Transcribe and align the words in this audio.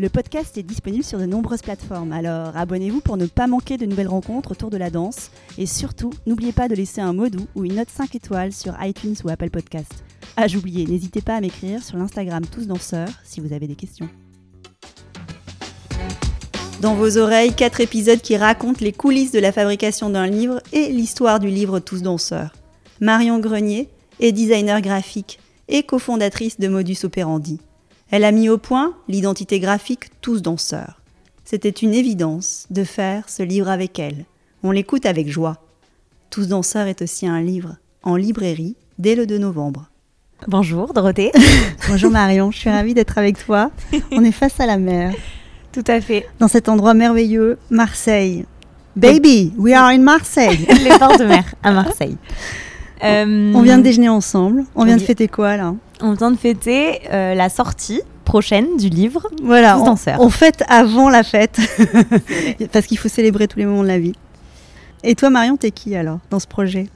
Le 0.00 0.08
podcast 0.08 0.58
est 0.58 0.64
disponible 0.64 1.04
sur 1.04 1.20
de 1.20 1.24
nombreuses 1.24 1.62
plateformes, 1.62 2.10
alors 2.10 2.56
abonnez-vous 2.56 3.00
pour 3.00 3.16
ne 3.16 3.26
pas 3.26 3.46
manquer 3.46 3.76
de 3.76 3.86
nouvelles 3.86 4.08
rencontres 4.08 4.50
autour 4.50 4.68
de 4.68 4.76
la 4.76 4.90
danse. 4.90 5.30
Et 5.56 5.66
surtout, 5.66 6.10
n'oubliez 6.26 6.50
pas 6.50 6.66
de 6.66 6.74
laisser 6.74 7.00
un 7.00 7.12
mot 7.12 7.28
ou 7.54 7.64
une 7.64 7.76
note 7.76 7.90
5 7.90 8.12
étoiles 8.16 8.52
sur 8.52 8.74
iTunes 8.82 9.14
ou 9.22 9.28
Apple 9.28 9.50
Podcast. 9.50 10.02
Ah, 10.36 10.48
j'oubliais, 10.48 10.84
n'hésitez 10.84 11.20
pas 11.20 11.36
à 11.36 11.40
m'écrire 11.40 11.80
sur 11.80 11.96
l'Instagram 11.96 12.44
Tous 12.44 12.66
Danseurs 12.66 13.08
si 13.22 13.38
vous 13.38 13.52
avez 13.52 13.68
des 13.68 13.76
questions. 13.76 14.08
Dans 16.80 16.96
vos 16.96 17.16
oreilles, 17.16 17.54
quatre 17.54 17.80
épisodes 17.80 18.20
qui 18.20 18.36
racontent 18.36 18.80
les 18.80 18.92
coulisses 18.92 19.30
de 19.30 19.38
la 19.38 19.52
fabrication 19.52 20.10
d'un 20.10 20.26
livre 20.26 20.60
et 20.72 20.88
l'histoire 20.88 21.38
du 21.38 21.48
livre 21.48 21.78
Tous 21.78 22.02
Danseurs. 22.02 22.52
Marion 23.00 23.38
Grenier 23.38 23.88
est 24.18 24.32
designer 24.32 24.80
graphique 24.80 25.38
et 25.68 25.84
cofondatrice 25.84 26.58
de 26.58 26.66
Modus 26.66 27.04
Operandi. 27.04 27.60
Elle 28.16 28.22
a 28.22 28.30
mis 28.30 28.48
au 28.48 28.58
point 28.58 28.94
l'identité 29.08 29.58
graphique 29.58 30.04
Tous 30.20 30.40
Danseurs. 30.40 31.00
C'était 31.44 31.68
une 31.68 31.92
évidence 31.92 32.68
de 32.70 32.84
faire 32.84 33.28
ce 33.28 33.42
livre 33.42 33.68
avec 33.68 33.98
elle. 33.98 34.24
On 34.62 34.70
l'écoute 34.70 35.04
avec 35.04 35.28
joie. 35.28 35.56
Tous 36.30 36.46
Danseurs 36.46 36.86
est 36.86 37.02
aussi 37.02 37.26
un 37.26 37.42
livre 37.42 37.74
en 38.04 38.14
librairie 38.14 38.76
dès 39.00 39.16
le 39.16 39.26
2 39.26 39.38
novembre. 39.38 39.90
Bonjour 40.46 40.94
Dorothée. 40.94 41.32
Bonjour 41.88 42.12
Marion, 42.12 42.52
je 42.52 42.58
suis 42.58 42.70
ravie 42.70 42.94
d'être 42.94 43.18
avec 43.18 43.36
toi. 43.44 43.72
On 44.12 44.22
est 44.22 44.30
face 44.30 44.60
à 44.60 44.66
la 44.66 44.78
mer. 44.78 45.12
Tout 45.72 45.82
à 45.88 46.00
fait. 46.00 46.28
Dans 46.38 46.46
cet 46.46 46.68
endroit 46.68 46.94
merveilleux, 46.94 47.58
Marseille. 47.68 48.44
Baby, 48.94 49.52
we 49.58 49.74
are 49.74 49.88
in 49.88 49.98
Marseille. 49.98 50.64
Les 50.84 50.98
bords 51.00 51.18
de 51.18 51.24
mer 51.24 51.52
à 51.64 51.72
Marseille. 51.72 52.16
Euh, 53.02 53.52
on 53.52 53.62
vient 53.62 53.78
de 53.78 53.82
déjeuner 53.82 54.08
ensemble. 54.08 54.66
On 54.76 54.84
vient 54.84 54.98
de 54.98 55.02
fêter 55.02 55.26
quoi 55.26 55.56
là? 55.56 55.74
On 56.00 56.12
vient 56.12 56.30
de 56.30 56.36
fêter 56.36 57.00
euh, 57.12 57.34
la 57.34 57.48
sortie 57.48 58.02
prochaine 58.24 58.76
du 58.76 58.88
livre. 58.88 59.28
Voilà, 59.42 59.78
on, 59.78 59.96
on, 60.18 60.30
fête 60.30 60.64
avant 60.68 61.08
la 61.08 61.22
fête 61.22 61.60
parce 62.72 62.86
qu'il 62.86 62.98
faut 62.98 63.08
célébrer 63.08 63.48
tous 63.48 63.58
les 63.58 63.66
moments 63.66 63.82
de 63.82 63.88
la 63.88 63.98
vie. 63.98 64.14
Et 65.02 65.14
toi, 65.14 65.30
Marion, 65.30 65.56
t'es 65.56 65.70
qui 65.70 65.94
alors 65.94 66.18
dans 66.30 66.40
ce 66.40 66.46
projet? 66.46 66.86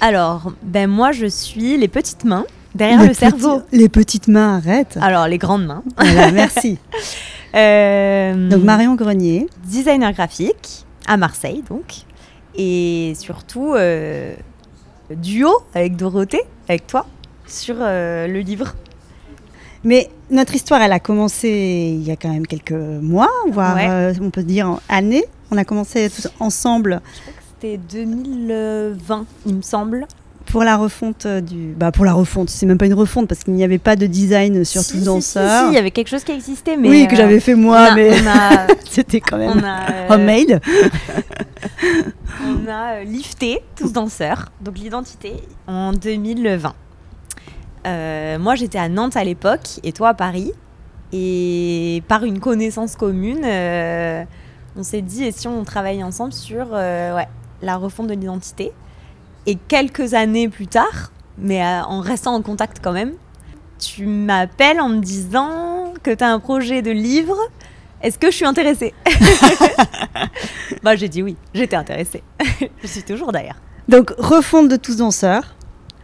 Alors, 0.00 0.52
ben 0.62 0.88
moi, 0.88 1.12
je 1.12 1.26
suis 1.26 1.76
les 1.76 1.88
petites 1.88 2.24
mains 2.24 2.44
derrière 2.74 3.04
le 3.04 3.14
cerveau. 3.14 3.62
Les 3.72 3.88
petites 3.88 4.28
mains, 4.28 4.56
arrête. 4.56 4.98
Alors, 5.00 5.26
les 5.26 5.38
grandes 5.38 5.66
mains. 5.66 5.82
Voilà, 5.96 6.30
merci. 6.30 6.78
euh, 7.54 8.48
donc 8.48 8.62
Marion 8.62 8.94
Grenier, 8.94 9.46
designer 9.64 10.12
graphique 10.12 10.84
à 11.06 11.16
Marseille, 11.16 11.62
donc, 11.68 12.04
et 12.54 13.14
surtout. 13.18 13.74
Euh, 13.74 14.34
duo 15.16 15.50
avec 15.74 15.96
Dorothée, 15.96 16.42
avec 16.68 16.86
toi, 16.86 17.06
sur 17.52 17.76
euh, 17.78 18.26
le 18.26 18.40
livre. 18.40 18.74
Mais 19.84 20.10
notre 20.30 20.54
histoire, 20.54 20.82
elle 20.82 20.92
a 20.92 21.00
commencé 21.00 21.48
il 21.48 22.06
y 22.06 22.10
a 22.10 22.16
quand 22.16 22.28
même 22.28 22.46
quelques 22.46 22.72
mois, 22.72 23.30
voire 23.50 23.76
euh, 23.80 24.12
on 24.20 24.30
peut 24.30 24.42
dire 24.42 24.78
années. 24.88 25.24
On 25.50 25.56
a 25.56 25.64
commencé 25.64 26.10
tous 26.10 26.28
ensemble. 26.38 27.00
C'était 27.60 27.78
2020, 27.78 29.26
il 29.46 29.54
me 29.54 29.62
semble. 29.62 30.06
Pour 30.46 30.64
la 30.64 30.76
refonte 30.76 31.26
du. 31.26 31.74
Bah 31.76 31.92
pour 31.92 32.04
la 32.04 32.12
refonte, 32.12 32.50
c'est 32.50 32.66
même 32.66 32.78
pas 32.78 32.86
une 32.86 32.94
refonte 32.94 33.28
parce 33.28 33.44
qu'il 33.44 33.54
n'y 33.54 33.64
avait 33.64 33.78
pas 33.78 33.94
de 33.96 34.06
design 34.06 34.64
sur 34.64 34.82
si, 34.82 34.98
tout 34.98 35.04
danseur. 35.04 35.64
Si, 35.64 35.68
il 35.70 35.74
y 35.74 35.78
avait 35.78 35.92
quelque 35.92 36.08
chose 36.08 36.24
qui 36.24 36.32
existait, 36.32 36.76
mais. 36.76 36.88
Oui, 36.88 37.06
que 37.08 37.14
j'avais 37.16 37.40
fait 37.40 37.54
moi, 37.54 37.94
mais 37.94 38.10
c'était 38.90 39.20
quand 39.20 39.38
même 39.38 39.64
un 40.08 40.18
mail. 40.18 40.60
on 42.44 42.68
a 42.68 42.94
euh, 42.94 43.04
lifté 43.04 43.60
tous 43.76 43.92
danseurs, 43.92 44.46
donc 44.60 44.78
l'identité, 44.78 45.34
en 45.66 45.92
2020. 45.92 46.74
Euh, 47.86 48.38
moi, 48.38 48.54
j'étais 48.54 48.78
à 48.78 48.88
Nantes 48.88 49.16
à 49.16 49.24
l'époque 49.24 49.80
et 49.82 49.92
toi 49.92 50.10
à 50.10 50.14
Paris. 50.14 50.52
Et 51.12 52.02
par 52.06 52.24
une 52.24 52.38
connaissance 52.38 52.94
commune, 52.94 53.42
euh, 53.44 54.24
on 54.76 54.82
s'est 54.82 55.02
dit, 55.02 55.24
et 55.24 55.32
si 55.32 55.48
on 55.48 55.64
travaillait 55.64 56.04
ensemble 56.04 56.32
sur 56.32 56.70
ouais, 56.70 57.28
la 57.62 57.76
refonte 57.76 58.06
de 58.06 58.14
l'identité 58.14 58.72
Et 59.46 59.56
quelques 59.56 60.14
années 60.14 60.48
plus 60.48 60.68
tard, 60.68 61.10
mais 61.36 61.64
en 61.64 62.00
restant 62.00 62.34
en 62.34 62.42
contact 62.42 62.78
quand 62.80 62.92
même, 62.92 63.14
tu 63.80 64.06
m'appelles 64.06 64.80
en 64.80 64.88
me 64.88 65.00
disant 65.00 65.94
que 66.02 66.12
tu 66.12 66.22
as 66.22 66.32
un 66.32 66.38
projet 66.38 66.80
de 66.82 66.92
livre 66.92 67.36
est-ce 68.02 68.18
que 68.18 68.30
je 68.30 68.36
suis 68.36 68.46
intéressée? 68.46 68.94
Bah 70.82 70.96
j'ai 70.96 71.08
dit 71.08 71.22
oui, 71.22 71.36
j'étais 71.52 71.76
intéressée. 71.76 72.22
je 72.82 72.86
suis 72.86 73.02
toujours 73.02 73.32
d'ailleurs. 73.32 73.56
Donc 73.88 74.14
refonte 74.16 74.68
de 74.68 74.76
tous 74.76 74.96
danseurs. 74.96 75.54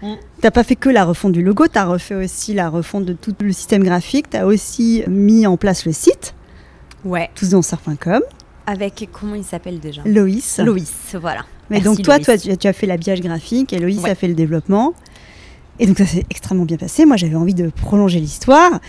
Mm. 0.06 0.16
T'as 0.40 0.50
pas 0.50 0.62
fait 0.62 0.76
que 0.76 0.88
la 0.88 1.04
refonte 1.04 1.32
du 1.32 1.42
logo, 1.42 1.66
tu 1.66 1.78
as 1.78 1.84
refait 1.84 2.14
aussi 2.14 2.54
la 2.54 2.68
refonte 2.68 3.04
de 3.04 3.12
tout 3.12 3.34
le 3.40 3.52
système 3.52 3.82
graphique. 3.82 4.30
Tu 4.30 4.36
as 4.36 4.46
aussi 4.46 5.02
mis 5.08 5.46
en 5.46 5.56
place 5.56 5.84
le 5.86 5.92
site. 5.92 6.34
Ouais. 7.04 7.30
Tousdanseurs.com. 7.34 8.22
Avec 8.66 9.08
comment 9.12 9.34
il 9.34 9.44
s'appelle 9.44 9.78
déjà? 9.78 10.02
Loïs. 10.04 10.58
Loïs, 10.58 11.14
voilà. 11.20 11.44
Mais 11.70 11.80
donc 11.80 12.02
toi, 12.02 12.18
toi, 12.18 12.36
tu 12.36 12.66
as 12.66 12.72
fait 12.72 12.86
l'habillage 12.86 13.20
graphique 13.20 13.72
et 13.72 13.78
Loïs 13.78 14.04
a 14.04 14.14
fait 14.14 14.28
le 14.28 14.34
développement. 14.34 14.94
Et 15.78 15.86
donc 15.86 15.98
ça 15.98 16.06
s'est 16.06 16.24
extrêmement 16.30 16.64
bien 16.64 16.76
passé. 16.76 17.04
Moi, 17.04 17.16
j'avais 17.16 17.34
envie 17.34 17.54
de 17.54 17.68
prolonger 17.68 18.18
l'histoire. 18.18 18.80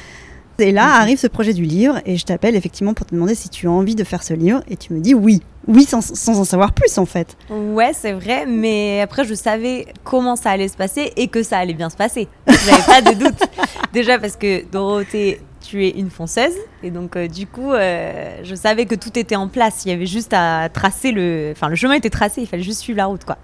Et 0.59 0.72
là 0.72 0.95
arrive 0.95 1.19
ce 1.19 1.28
projet 1.28 1.53
du 1.53 1.63
livre 1.63 2.00
et 2.06 2.18
je 2.18 2.25
t'appelle 2.25 2.56
effectivement 2.56 2.94
pour 2.94 3.06
te 3.06 3.13
demander 3.13 3.35
si 3.35 3.50
tu 3.50 3.68
as 3.68 3.72
envie 3.72 3.95
de 3.95 4.03
faire 4.03 4.23
ce 4.23 4.34
livre 4.34 4.62
et 4.68 4.75
tu 4.78 4.94
me 4.94 5.00
dis 5.00 5.13
oui. 5.13 5.41
Oui, 5.68 5.84
sans, 5.84 6.01
sans 6.01 6.40
en 6.40 6.45
savoir 6.45 6.72
plus 6.72 6.97
en 6.97 7.06
fait. 7.06 7.35
Ouais, 7.50 7.91
c'est 7.94 8.13
vrai, 8.13 8.45
mais 8.45 9.01
après 9.01 9.25
je 9.25 9.34
savais 9.34 9.88
comment 10.03 10.35
ça 10.35 10.51
allait 10.51 10.69
se 10.69 10.78
passer 10.78 11.12
et 11.18 11.28
que 11.28 11.44
ça 11.44 11.57
allait 11.57 11.73
bien 11.73 11.90
se 11.90 11.97
passer. 11.97 12.28
J'avais 12.47 12.84
pas 12.84 13.01
de 13.01 13.19
doute. 13.19 13.40
Déjà 13.94 14.18
parce 14.18 14.38
que 14.38 14.63
Dorothée, 14.72 15.41
tu 15.62 15.85
es 15.85 15.90
une 15.90 16.09
fonceuse 16.09 16.56
et 16.81 16.89
donc 16.91 17.16
euh, 17.18 17.28
du 17.28 17.45
coup, 17.47 17.74
euh, 17.74 18.38
je 18.44 18.56
savais 18.56 18.85
que 18.85 18.95
tout 18.95 19.19
était 19.19 19.35
en 19.35 19.50
place. 19.50 19.84
Il 19.85 19.89
y 19.89 19.91
avait 19.91 20.06
juste 20.06 20.34
à 20.34 20.69
tracer 20.69 21.12
le. 21.12 21.50
Enfin, 21.51 21.68
le 21.68 21.75
chemin 21.75 21.94
était 21.94 22.09
tracé, 22.09 22.41
il 22.41 22.47
fallait 22.47 22.63
juste 22.63 22.79
suivre 22.79 22.97
la 22.97 23.06
route 23.07 23.25
quoi. 23.25 23.38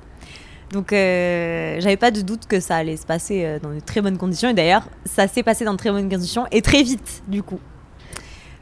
Donc, 0.74 0.92
euh, 0.92 1.76
j'avais 1.80 1.98
pas 1.98 2.10
de 2.10 2.22
doute 2.22 2.48
que 2.48 2.60
ça 2.60 2.78
allait 2.78 2.98
se 2.98 3.06
passer 3.06 3.46
euh, 3.46 3.60
dans 3.62 3.70
de 3.70 3.80
très 3.80 4.02
bonnes 4.02 4.18
conditions. 4.18 4.50
Et 4.50 4.56
d'ailleurs, 4.56 4.90
ça 5.06 5.28
s'est 5.28 5.44
passé 5.44 5.64
dans 5.66 5.74
de 5.74 5.78
très 5.78 5.92
bonnes 5.92 6.10
conditions 6.10 6.48
et 6.52 6.64
très 6.64 6.82
vite, 6.82 7.22
du 7.28 7.44
coup. 7.44 7.60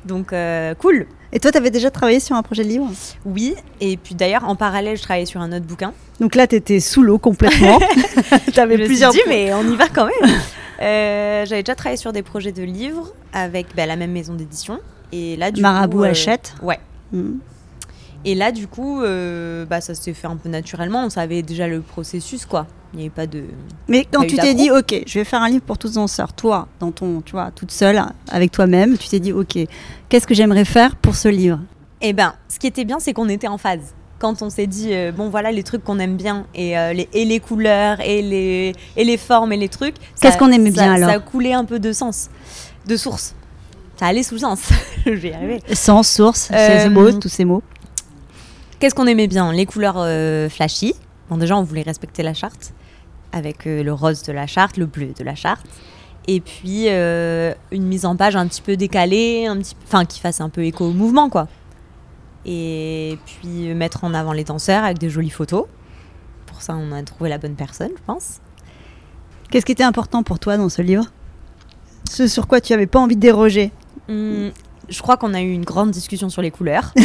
Donc, 0.03 0.33
euh, 0.33 0.75
cool. 0.75 1.07
Et 1.31 1.39
toi, 1.39 1.53
tu 1.53 1.57
avais 1.57 1.71
déjà 1.71 1.89
travaillé 1.89 2.19
sur 2.19 2.35
un 2.35 2.43
projet 2.43 2.65
de 2.65 2.67
livre? 2.67 2.89
Oui. 3.23 3.55
Et 3.79 3.95
puis 3.95 4.13
d'ailleurs, 4.13 4.43
en 4.43 4.57
parallèle, 4.57 4.97
je 4.97 5.03
travaillais 5.03 5.25
sur 5.25 5.39
un 5.39 5.53
autre 5.53 5.65
bouquin. 5.65 5.93
Donc 6.19 6.35
là, 6.35 6.47
tu 6.47 6.55
étais 6.55 6.81
sous 6.81 7.01
l'eau 7.01 7.17
complètement. 7.17 7.79
tu 8.53 8.59
avais 8.59 8.77
plusieurs. 8.77 9.13
Dit, 9.13 9.21
mais 9.29 9.53
on 9.53 9.63
y 9.63 9.75
va 9.77 9.87
quand 9.87 10.05
même. 10.05 10.35
j'avais 10.79 11.63
déjà 11.63 11.75
travaillé 11.75 11.97
sur 11.97 12.11
des 12.11 12.23
projets 12.23 12.51
de 12.51 12.63
livres 12.63 13.13
avec 13.31 13.67
bah, 13.73 13.85
la 13.85 13.95
même 13.95 14.11
maison 14.11 14.33
d'édition. 14.33 14.81
Et 15.13 15.37
là, 15.37 15.49
du 15.49 15.61
Marabout 15.61 16.03
achète. 16.03 16.55
Ouais. 16.61 16.79
Mmh. 17.13 17.35
Et 18.23 18.35
là, 18.35 18.51
du 18.51 18.67
coup, 18.67 19.01
euh, 19.01 19.65
bah, 19.65 19.81
ça 19.81 19.95
s'est 19.95 20.13
fait 20.13 20.27
un 20.27 20.35
peu 20.35 20.49
naturellement. 20.49 21.05
On 21.05 21.09
savait 21.09 21.41
déjà 21.41 21.67
le 21.67 21.81
processus, 21.81 22.45
quoi. 22.45 22.67
Il 22.93 22.97
n'y 22.97 23.03
avait 23.03 23.09
pas 23.09 23.25
de. 23.25 23.45
Mais 23.87 24.05
quand 24.11 24.25
tu 24.25 24.35
t'es 24.35 24.53
dit, 24.53 24.69
ok, 24.69 25.03
je 25.07 25.19
vais 25.19 25.25
faire 25.25 25.41
un 25.41 25.49
livre 25.49 25.63
pour 25.63 25.77
tous 25.77 25.93
danseurs, 25.93 26.33
toi, 26.33 26.67
dans 26.79 26.91
ton, 26.91 27.21
tu 27.21 27.31
vois, 27.31 27.51
toute 27.51 27.71
seule, 27.71 28.01
avec 28.29 28.51
toi-même, 28.51 28.97
tu 28.97 29.07
t'es 29.07 29.19
dit, 29.19 29.31
ok, 29.31 29.57
qu'est-ce 30.09 30.27
que 30.27 30.33
j'aimerais 30.33 30.65
faire 30.65 30.95
pour 30.97 31.15
ce 31.15 31.29
livre? 31.29 31.59
Eh 32.01 32.13
ben, 32.13 32.33
ce 32.49 32.59
qui 32.59 32.67
était 32.67 32.83
bien, 32.83 32.99
c'est 32.99 33.13
qu'on 33.13 33.29
était 33.29 33.47
en 33.47 33.57
phase. 33.57 33.93
Quand 34.19 34.41
on 34.41 34.49
s'est 34.49 34.67
dit, 34.67 34.89
euh, 34.91 35.11
bon, 35.11 35.29
voilà 35.29 35.51
les 35.51 35.63
trucs 35.63 35.83
qu'on 35.83 35.99
aime 35.99 36.17
bien, 36.17 36.45
et, 36.53 36.77
euh, 36.77 36.93
les, 36.93 37.07
et 37.13 37.25
les 37.25 37.39
couleurs, 37.39 38.01
et 38.01 38.21
les, 38.21 38.73
et 38.97 39.03
les 39.03 39.17
formes, 39.17 39.53
et 39.53 39.57
les 39.57 39.69
trucs. 39.69 39.95
Qu'est-ce 40.19 40.37
qu'on 40.37 40.51
aimait 40.51 40.69
bien 40.69 40.93
alors 40.93 41.09
Ça 41.09 41.19
coulait 41.19 41.53
un 41.53 41.65
peu 41.65 41.79
de 41.79 41.93
sens, 41.93 42.29
de 42.85 42.97
source. 42.97 43.35
Ça 43.97 44.07
allait 44.07 44.23
sous 44.23 44.35
le 44.35 44.41
sens. 44.41 44.61
je 45.05 45.11
vais 45.11 45.29
y 45.29 45.33
arriver. 45.33 45.61
Sens, 45.73 46.09
source, 46.09 46.49
c'est 46.51 46.89
beau, 46.89 47.11
tous 47.13 47.29
ces 47.29 47.45
mots. 47.45 47.63
Qu'est-ce 48.81 48.95
qu'on 48.95 49.05
aimait 49.05 49.27
bien? 49.27 49.51
Les 49.53 49.67
couleurs 49.67 49.97
euh, 49.97 50.49
flashy. 50.49 50.95
Bon, 51.29 51.37
déjà, 51.37 51.55
on 51.55 51.61
voulait 51.61 51.83
respecter 51.83 52.23
la 52.23 52.33
charte, 52.33 52.73
avec 53.31 53.67
euh, 53.67 53.83
le 53.83 53.93
rose 53.93 54.23
de 54.23 54.31
la 54.33 54.47
charte, 54.47 54.77
le 54.77 54.87
bleu 54.87 55.13
de 55.15 55.23
la 55.23 55.35
charte. 55.35 55.67
Et 56.27 56.39
puis, 56.39 56.85
euh, 56.87 57.53
une 57.71 57.83
mise 57.83 58.07
en 58.07 58.15
page 58.15 58.35
un 58.35 58.47
petit 58.47 58.63
peu 58.63 58.75
décalée, 58.77 59.45
un 59.45 59.59
petit, 59.59 59.75
enfin, 59.83 60.03
qui 60.03 60.19
fasse 60.19 60.41
un 60.41 60.49
peu 60.49 60.65
écho 60.65 60.85
au 60.85 60.93
mouvement, 60.93 61.29
quoi. 61.29 61.47
Et 62.43 63.19
puis, 63.27 63.71
mettre 63.75 64.03
en 64.03 64.15
avant 64.15 64.33
les 64.33 64.45
danseurs 64.45 64.83
avec 64.83 64.97
des 64.97 65.11
jolies 65.11 65.29
photos. 65.29 65.65
Pour 66.47 66.63
ça, 66.63 66.75
on 66.75 66.91
a 66.91 67.03
trouvé 67.03 67.29
la 67.29 67.37
bonne 67.37 67.53
personne, 67.53 67.91
je 67.95 68.03
pense. 68.07 68.39
Qu'est-ce 69.51 69.67
qui 69.67 69.73
était 69.73 69.83
important 69.83 70.23
pour 70.23 70.39
toi 70.39 70.57
dans 70.57 70.69
ce 70.69 70.81
livre? 70.81 71.05
Ce 72.09 72.25
sur 72.25 72.47
quoi 72.47 72.59
tu 72.59 72.73
avais 72.73 72.87
pas 72.87 72.97
envie 72.99 73.15
de 73.15 73.21
déroger? 73.21 73.71
Hum, 74.09 74.49
je 74.91 75.01
crois 75.01 75.17
qu'on 75.17 75.33
a 75.33 75.41
eu 75.41 75.51
une 75.51 75.65
grande 75.65 75.89
discussion 75.91 76.29
sur 76.29 76.41
les 76.41 76.51
couleurs. 76.51 76.93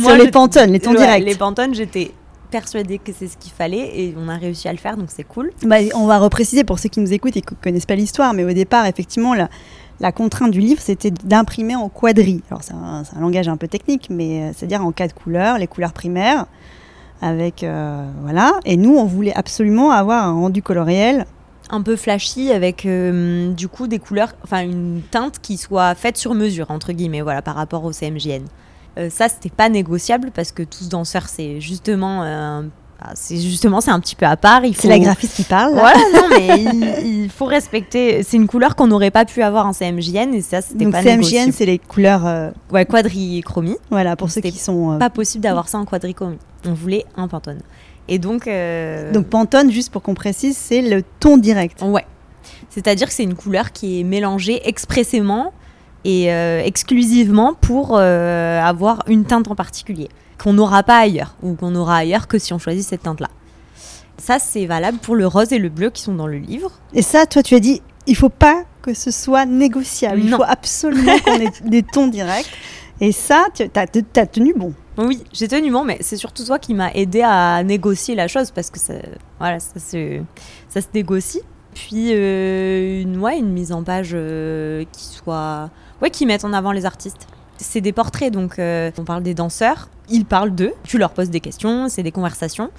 Sur 0.00 0.16
les 0.16 0.30
pantones, 0.30 0.70
les 0.72 0.80
tons 0.80 0.90
Ouais, 0.92 0.96
directs. 0.98 1.24
Les 1.24 1.34
pantones, 1.34 1.74
j'étais 1.74 2.12
persuadée 2.50 2.98
que 2.98 3.12
c'est 3.16 3.26
ce 3.28 3.36
qu'il 3.36 3.52
fallait 3.52 3.90
et 4.00 4.14
on 4.16 4.28
a 4.28 4.36
réussi 4.36 4.68
à 4.68 4.72
le 4.72 4.78
faire, 4.78 4.96
donc 4.96 5.08
c'est 5.10 5.24
cool. 5.24 5.50
Bah, 5.64 5.76
on 5.94 6.06
va 6.06 6.18
repréciser 6.18 6.64
pour 6.64 6.78
ceux 6.78 6.88
qui 6.88 7.00
nous 7.00 7.12
écoutent 7.12 7.36
et 7.36 7.40
qui 7.42 7.54
ne 7.54 7.60
connaissent 7.62 7.86
pas 7.86 7.96
l'histoire, 7.96 8.34
mais 8.34 8.44
au 8.44 8.52
départ, 8.52 8.86
effectivement, 8.86 9.34
la, 9.34 9.48
la 10.00 10.12
contrainte 10.12 10.50
du 10.52 10.60
livre, 10.60 10.80
c'était 10.80 11.10
d'imprimer 11.10 11.74
en 11.76 11.88
quadrilles. 11.88 12.42
Alors, 12.50 12.62
c'est 12.62 12.74
un, 12.74 13.02
c'est 13.04 13.16
un 13.16 13.20
langage 13.20 13.48
un 13.48 13.56
peu 13.56 13.68
technique, 13.68 14.08
mais 14.10 14.42
euh, 14.42 14.50
c'est-à-dire 14.56 14.84
en 14.84 14.92
quatre 14.92 15.14
couleurs, 15.14 15.58
les 15.58 15.66
couleurs 15.66 15.92
primaires, 15.92 16.46
avec. 17.22 17.62
euh, 17.62 18.06
voilà. 18.22 18.52
Et 18.64 18.76
nous, 18.76 18.94
on 18.94 19.04
voulait 19.06 19.34
absolument 19.34 19.90
avoir 19.90 20.24
un 20.26 20.32
rendu 20.34 20.62
coloriel. 20.62 21.26
Un 21.70 21.82
peu 21.82 21.96
flashy 21.96 22.52
avec 22.52 22.86
euh, 22.86 23.52
du 23.52 23.66
coup 23.68 23.86
des 23.88 23.98
couleurs, 23.98 24.34
enfin 24.44 24.60
une 24.62 25.02
teinte 25.10 25.40
qui 25.42 25.56
soit 25.56 25.94
faite 25.96 26.16
sur 26.16 26.34
mesure, 26.34 26.70
entre 26.70 26.92
guillemets, 26.92 27.22
voilà, 27.22 27.42
par 27.42 27.56
rapport 27.56 27.84
au 27.84 27.92
CMJN. 27.92 28.44
Euh, 28.98 29.10
ça, 29.10 29.28
c'était 29.28 29.50
pas 29.50 29.68
négociable 29.68 30.30
parce 30.34 30.52
que 30.52 30.62
tous 30.62 30.88
danseurs, 30.88 31.28
c'est 31.28 31.60
justement. 31.60 32.22
euh, 32.22 32.62
ah, 32.98 33.10
c'est 33.14 33.36
justement, 33.36 33.82
c'est 33.82 33.90
un 33.90 34.00
petit 34.00 34.16
peu 34.16 34.24
à 34.24 34.38
part. 34.38 34.62
C'est 34.74 34.88
la 34.88 34.98
graphiste 34.98 35.34
qui 35.36 35.42
parle. 35.42 35.74
là. 35.74 35.80
Voilà, 35.80 35.98
non, 36.14 36.28
mais 36.30 36.62
il, 36.62 37.22
il 37.24 37.30
faut 37.30 37.44
respecter. 37.44 38.22
C'est 38.22 38.38
une 38.38 38.46
couleur 38.46 38.74
qu'on 38.74 38.86
n'aurait 38.86 39.10
pas 39.10 39.26
pu 39.26 39.42
avoir 39.42 39.66
en 39.66 39.74
CMJN 39.74 40.32
et 40.32 40.40
ça, 40.40 40.62
c'était 40.62 40.84
Donc, 40.84 40.94
pas 40.94 41.02
CMJN, 41.02 41.16
négociable. 41.18 41.52
c'est 41.52 41.66
les 41.66 41.78
couleurs. 41.78 42.26
euh, 42.26 42.50
Ouais, 42.72 42.86
quadrichromie. 42.86 43.76
voilà, 43.90 44.16
pour 44.16 44.30
ceux 44.30 44.40
qui 44.40 44.52
sont. 44.58 44.92
euh, 44.92 44.98
Pas 44.98 45.10
possible 45.10 45.42
d'avoir 45.42 45.68
ça 45.68 45.76
en 45.78 45.84
quadrichromie. 45.84 46.38
On 46.66 46.72
voulait 46.72 47.04
un 47.18 47.28
Pantone. 47.28 47.58
Et 48.08 48.18
donc. 48.18 48.46
euh, 48.46 49.12
Donc, 49.12 49.26
Pantone, 49.26 49.70
juste 49.70 49.90
pour 49.90 50.02
qu'on 50.02 50.14
précise, 50.14 50.56
c'est 50.56 50.82
le 50.82 51.02
ton 51.20 51.36
direct. 51.36 51.82
Ouais. 51.82 52.04
C'est-à-dire 52.70 53.08
que 53.08 53.12
c'est 53.14 53.22
une 53.22 53.34
couleur 53.34 53.72
qui 53.72 54.00
est 54.00 54.04
mélangée 54.04 54.60
expressément 54.68 55.52
et 56.04 56.32
euh, 56.32 56.62
exclusivement 56.64 57.54
pour 57.54 57.96
euh, 57.96 58.60
avoir 58.60 59.02
une 59.08 59.24
teinte 59.24 59.48
en 59.48 59.54
particulier, 59.54 60.08
qu'on 60.38 60.52
n'aura 60.52 60.82
pas 60.82 60.98
ailleurs, 60.98 61.34
ou 61.42 61.54
qu'on 61.54 61.74
aura 61.74 61.96
ailleurs 61.96 62.28
que 62.28 62.38
si 62.38 62.52
on 62.52 62.58
choisit 62.58 62.84
cette 62.84 63.02
teinte-là. 63.02 63.28
Ça, 64.18 64.38
c'est 64.38 64.66
valable 64.66 64.98
pour 64.98 65.16
le 65.16 65.26
rose 65.26 65.52
et 65.52 65.58
le 65.58 65.68
bleu 65.68 65.90
qui 65.90 66.02
sont 66.02 66.14
dans 66.14 66.26
le 66.26 66.38
livre. 66.38 66.70
Et 66.94 67.02
ça, 67.02 67.26
toi, 67.26 67.42
tu 67.42 67.54
as 67.54 67.60
dit, 67.60 67.82
il 68.06 68.16
faut 68.16 68.28
pas 68.28 68.64
que 68.82 68.94
ce 68.94 69.10
soit 69.10 69.46
négociable. 69.46 70.20
Il 70.22 70.30
faut 70.30 70.44
absolument 70.46 71.18
qu'on 71.24 71.40
ait 71.40 71.52
des 71.64 71.82
tons 71.82 72.06
directs. 72.06 72.50
Et 73.00 73.12
ça, 73.12 73.46
tu 73.54 73.64
as, 73.74 74.26
tenu 74.26 74.54
bon. 74.54 74.72
Oui, 74.98 75.22
j'ai 75.32 75.48
tenu 75.48 75.70
bon, 75.70 75.84
mais 75.84 75.98
c'est 76.00 76.16
surtout 76.16 76.44
toi 76.44 76.58
qui 76.58 76.72
m'as 76.74 76.90
aidé 76.92 77.22
à 77.22 77.62
négocier 77.62 78.14
la 78.14 78.28
chose 78.28 78.50
parce 78.50 78.70
que 78.70 78.78
ça, 78.78 78.94
voilà, 79.38 79.60
ça, 79.60 79.78
se, 79.78 80.20
ça 80.68 80.80
se 80.80 80.86
négocie. 80.94 81.42
Puis 81.74 82.12
euh, 82.14 83.02
une, 83.02 83.18
ouais, 83.18 83.38
une 83.38 83.50
mise 83.52 83.72
en 83.72 83.82
page 83.82 84.12
euh, 84.14 84.84
qui 84.92 85.04
soit, 85.04 85.68
ouais, 86.00 86.08
qui 86.10 86.24
mette 86.24 86.44
en 86.44 86.52
avant 86.54 86.72
les 86.72 86.86
artistes. 86.86 87.26
C'est 87.58 87.82
des 87.82 87.92
portraits, 87.92 88.32
donc 88.32 88.58
euh, 88.58 88.90
on 88.98 89.04
parle 89.04 89.22
des 89.22 89.34
danseurs, 89.34 89.88
ils 90.08 90.24
parlent 90.24 90.54
d'eux, 90.54 90.72
tu 90.84 90.96
leur 90.98 91.10
poses 91.10 91.30
des 91.30 91.40
questions, 91.40 91.88
c'est 91.88 92.02
des 92.02 92.12
conversations. 92.12 92.70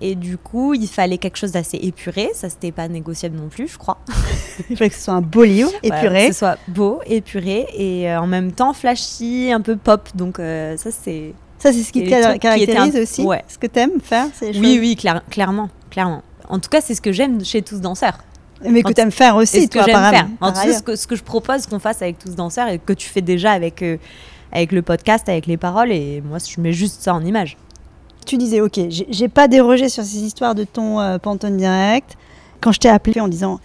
Et 0.00 0.14
du 0.16 0.36
coup, 0.38 0.74
il 0.74 0.88
fallait 0.88 1.18
quelque 1.18 1.36
chose 1.36 1.52
d'assez 1.52 1.76
épuré, 1.78 2.28
ça 2.34 2.48
c'était 2.48 2.72
pas 2.72 2.88
négociable 2.88 3.36
non 3.36 3.48
plus, 3.48 3.68
je 3.68 3.78
crois. 3.78 3.98
Il 4.70 4.76
fallait 4.76 4.90
que 4.90 4.96
ce 4.96 5.02
soit 5.04 5.14
un 5.14 5.20
beau 5.20 5.44
livre, 5.44 5.70
Voilà, 5.84 6.02
épuré. 6.02 6.26
que 6.26 6.32
ce 6.32 6.38
soit 6.40 6.58
beau, 6.68 7.00
épuré 7.06 7.66
et 7.74 8.10
euh, 8.10 8.20
en 8.20 8.26
même 8.26 8.50
temps 8.52 8.72
flashy, 8.72 9.52
un 9.52 9.60
peu 9.60 9.76
pop. 9.76 10.08
Donc 10.16 10.38
euh, 10.40 10.76
ça 10.76 10.90
c'est 10.90 11.32
Ça, 11.64 11.72
c'est 11.72 11.82
ce 11.82 11.92
qui 11.92 12.04
car- 12.06 12.38
caractérise 12.38 12.94
un- 12.96 13.02
aussi. 13.02 13.22
ouais. 13.22 13.42
Ce 13.48 13.58
que 13.58 13.66
t'aimes 13.66 14.00
faire, 14.02 14.26
c'est 14.34 14.52
les 14.52 14.58
Oui, 14.60 14.74
choses- 14.74 14.78
oui, 14.80 14.96
clair- 14.96 15.22
clairement, 15.30 15.68
clairement. 15.90 16.22
En 16.48 16.58
tout 16.58 16.68
cas, 16.68 16.80
c'est 16.80 16.94
ce 16.94 17.00
que 17.00 17.10
j'aime 17.10 17.44
chez 17.44 17.62
tous 17.62 17.80
danseurs. 17.80 18.18
Mais 18.62 18.82
que 18.82 18.88
Quand- 18.88 18.92
t'aimes 18.94 19.10
faire 19.10 19.36
aussi, 19.36 19.62
ce 19.62 19.66
que 19.66 19.72
toi, 19.72 19.82
apparemment, 19.84 20.10
faire. 20.18 20.26
En 20.40 20.52
tout 20.52 20.60
cas, 20.60 20.72
ce 20.74 20.82
que, 20.82 20.94
ce 20.96 21.06
que 21.06 21.16
je 21.16 21.22
propose 21.22 21.66
qu'on 21.66 21.78
fasse 21.78 22.00
avec 22.02 22.18
tous 22.18 22.34
danseurs 22.34 22.68
et 22.68 22.78
que 22.78 22.92
tu 22.92 23.08
fais 23.08 23.20
déjà 23.22 23.52
avec, 23.52 23.82
euh, 23.82 23.96
avec 24.52 24.72
le 24.72 24.82
podcast, 24.82 25.28
avec 25.28 25.46
les 25.46 25.56
paroles. 25.56 25.90
Et 25.90 26.22
moi, 26.24 26.38
je 26.38 26.60
mets 26.60 26.72
juste 26.72 27.02
ça 27.02 27.14
en 27.14 27.24
image. 27.24 27.56
Tu 28.26 28.36
disais, 28.36 28.60
ok, 28.60 28.78
j'ai 28.90 29.06
j'ai 29.10 29.28
pas 29.28 29.48
dérogé 29.48 29.88
sur 29.88 30.02
ces 30.04 30.18
histoires 30.18 30.54
de 30.54 30.64
ton 30.64 31.00
euh, 31.00 31.18
Pantone 31.18 31.56
direct. 31.56 32.16
Quand 32.60 32.72
je 32.72 32.78
t'ai 32.80 32.88
appelé 32.88 33.20
en 33.20 33.28
disant, 33.28 33.58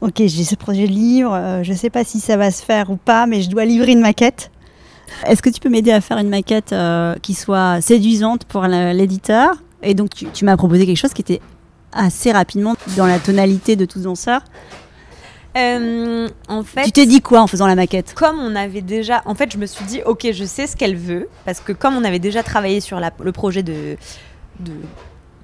ok, 0.00 0.14
j'ai 0.18 0.44
ce 0.44 0.54
projet 0.56 0.86
de 0.86 0.92
livre, 0.92 1.32
euh, 1.34 1.62
je 1.64 1.72
sais 1.72 1.90
pas 1.90 2.04
si 2.04 2.20
ça 2.20 2.36
va 2.36 2.50
se 2.52 2.62
faire 2.64 2.90
ou 2.90 2.96
pas, 2.96 3.26
mais 3.26 3.42
je 3.42 3.48
dois 3.50 3.64
livrer 3.64 3.92
une 3.92 4.00
maquette. 4.00 4.50
Est-ce 5.26 5.42
que 5.42 5.50
tu 5.50 5.60
peux 5.60 5.68
m'aider 5.68 5.92
à 5.92 6.00
faire 6.00 6.18
une 6.18 6.28
maquette 6.28 6.72
euh, 6.72 7.14
qui 7.22 7.34
soit 7.34 7.80
séduisante 7.80 8.44
pour 8.44 8.62
l'éditeur? 8.64 9.54
Et 9.82 9.94
donc, 9.94 10.10
tu, 10.14 10.26
tu 10.26 10.44
m'as 10.44 10.56
proposé 10.56 10.86
quelque 10.86 10.96
chose 10.98 11.12
qui 11.12 11.22
était 11.22 11.40
assez 11.92 12.32
rapidement 12.32 12.74
dans 12.96 13.06
la 13.06 13.18
tonalité 13.18 13.76
de 13.76 13.84
tous 13.84 14.00
danseurs. 14.02 14.42
Euh, 15.56 16.28
en 16.48 16.64
fait, 16.64 16.82
Tu 16.82 16.90
t'es 16.92 17.06
dit 17.06 17.20
quoi 17.20 17.40
en 17.40 17.46
faisant 17.46 17.66
la 17.68 17.76
maquette? 17.76 18.12
Comme 18.14 18.40
on 18.40 18.56
avait 18.56 18.80
déjà. 18.80 19.22
En 19.24 19.34
fait, 19.36 19.52
je 19.52 19.58
me 19.58 19.66
suis 19.66 19.84
dit, 19.84 20.00
ok, 20.04 20.26
je 20.32 20.44
sais 20.44 20.66
ce 20.66 20.76
qu'elle 20.76 20.96
veut. 20.96 21.28
Parce 21.44 21.60
que 21.60 21.72
comme 21.72 21.96
on 21.96 22.02
avait 22.02 22.18
déjà 22.18 22.42
travaillé 22.42 22.80
sur 22.80 22.98
la- 22.98 23.12
le 23.22 23.30
projet 23.30 23.62
de, 23.62 23.96
de 24.58 24.72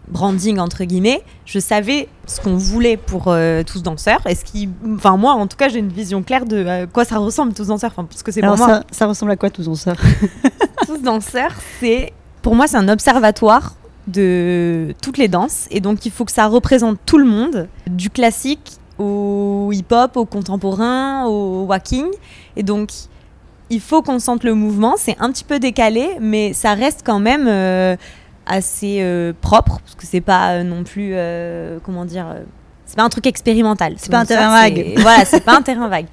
branding, 0.08 0.58
entre 0.58 0.84
guillemets, 0.84 1.22
je 1.44 1.58
savais 1.58 2.08
ce 2.26 2.40
qu'on 2.40 2.56
voulait 2.56 2.96
pour 2.96 3.24
euh, 3.28 3.62
tous 3.62 3.82
danseurs. 3.82 4.20
Et 4.28 4.34
ce 4.34 4.44
qui. 4.44 4.68
Enfin, 4.94 5.16
moi, 5.16 5.32
en 5.32 5.46
tout 5.46 5.56
cas, 5.56 5.68
j'ai 5.68 5.78
une 5.78 5.92
vision 5.92 6.22
claire 6.22 6.46
de 6.46 6.66
à 6.66 6.86
quoi 6.86 7.04
ça 7.04 7.18
ressemble, 7.18 7.52
tous 7.52 7.68
danseurs. 7.68 7.92
Enfin, 7.92 8.04
parce 8.04 8.22
que 8.22 8.32
c'est 8.32 8.40
pour 8.42 8.56
moi. 8.56 8.66
ça, 8.66 8.84
ça 8.90 9.06
ressemble 9.06 9.32
à 9.32 9.36
quoi, 9.36 9.50
tous 9.50 9.64
danseurs? 9.64 9.96
Tous 10.86 11.02
danseurs, 11.02 11.52
c'est 11.78 12.12
pour 12.42 12.54
moi 12.54 12.66
c'est 12.66 12.76
un 12.76 12.88
observatoire 12.88 13.74
de 14.06 14.94
toutes 15.02 15.18
les 15.18 15.28
danses 15.28 15.66
et 15.70 15.80
donc 15.80 16.06
il 16.06 16.12
faut 16.12 16.24
que 16.24 16.32
ça 16.32 16.46
représente 16.46 16.98
tout 17.06 17.18
le 17.18 17.26
monde, 17.26 17.68
du 17.86 18.10
classique 18.10 18.78
au 18.98 19.70
hip-hop, 19.72 20.16
au 20.16 20.24
contemporain, 20.24 21.26
au 21.26 21.64
walking 21.64 22.06
et 22.56 22.62
donc 22.62 22.90
il 23.68 23.80
faut 23.80 24.02
qu'on 24.02 24.18
sente 24.18 24.42
le 24.42 24.54
mouvement, 24.54 24.94
c'est 24.96 25.16
un 25.20 25.30
petit 25.30 25.44
peu 25.44 25.58
décalé 25.58 26.16
mais 26.20 26.52
ça 26.52 26.74
reste 26.74 27.02
quand 27.04 27.20
même 27.20 27.46
euh, 27.46 27.96
assez 28.50 28.98
euh, 29.00 29.32
propre 29.40 29.80
parce 29.80 29.94
que 29.94 30.06
c'est 30.06 30.20
pas 30.20 30.52
euh, 30.54 30.62
non 30.62 30.84
plus 30.84 31.12
euh, 31.14 31.78
comment 31.82 32.04
dire 32.04 32.26
c'est 32.90 32.96
pas 32.96 33.04
un 33.04 33.08
truc 33.08 33.28
expérimental. 33.28 33.94
C'est 33.98 34.10
pas 34.10 34.18
un 34.18 34.24
terrain 34.26 34.50
vague. 34.50 34.94
Voilà, 34.98 35.24
c'est 35.24 35.44
pas 35.44 35.56
un 35.56 35.62
terrain 35.62 35.88
vague. 35.88 36.06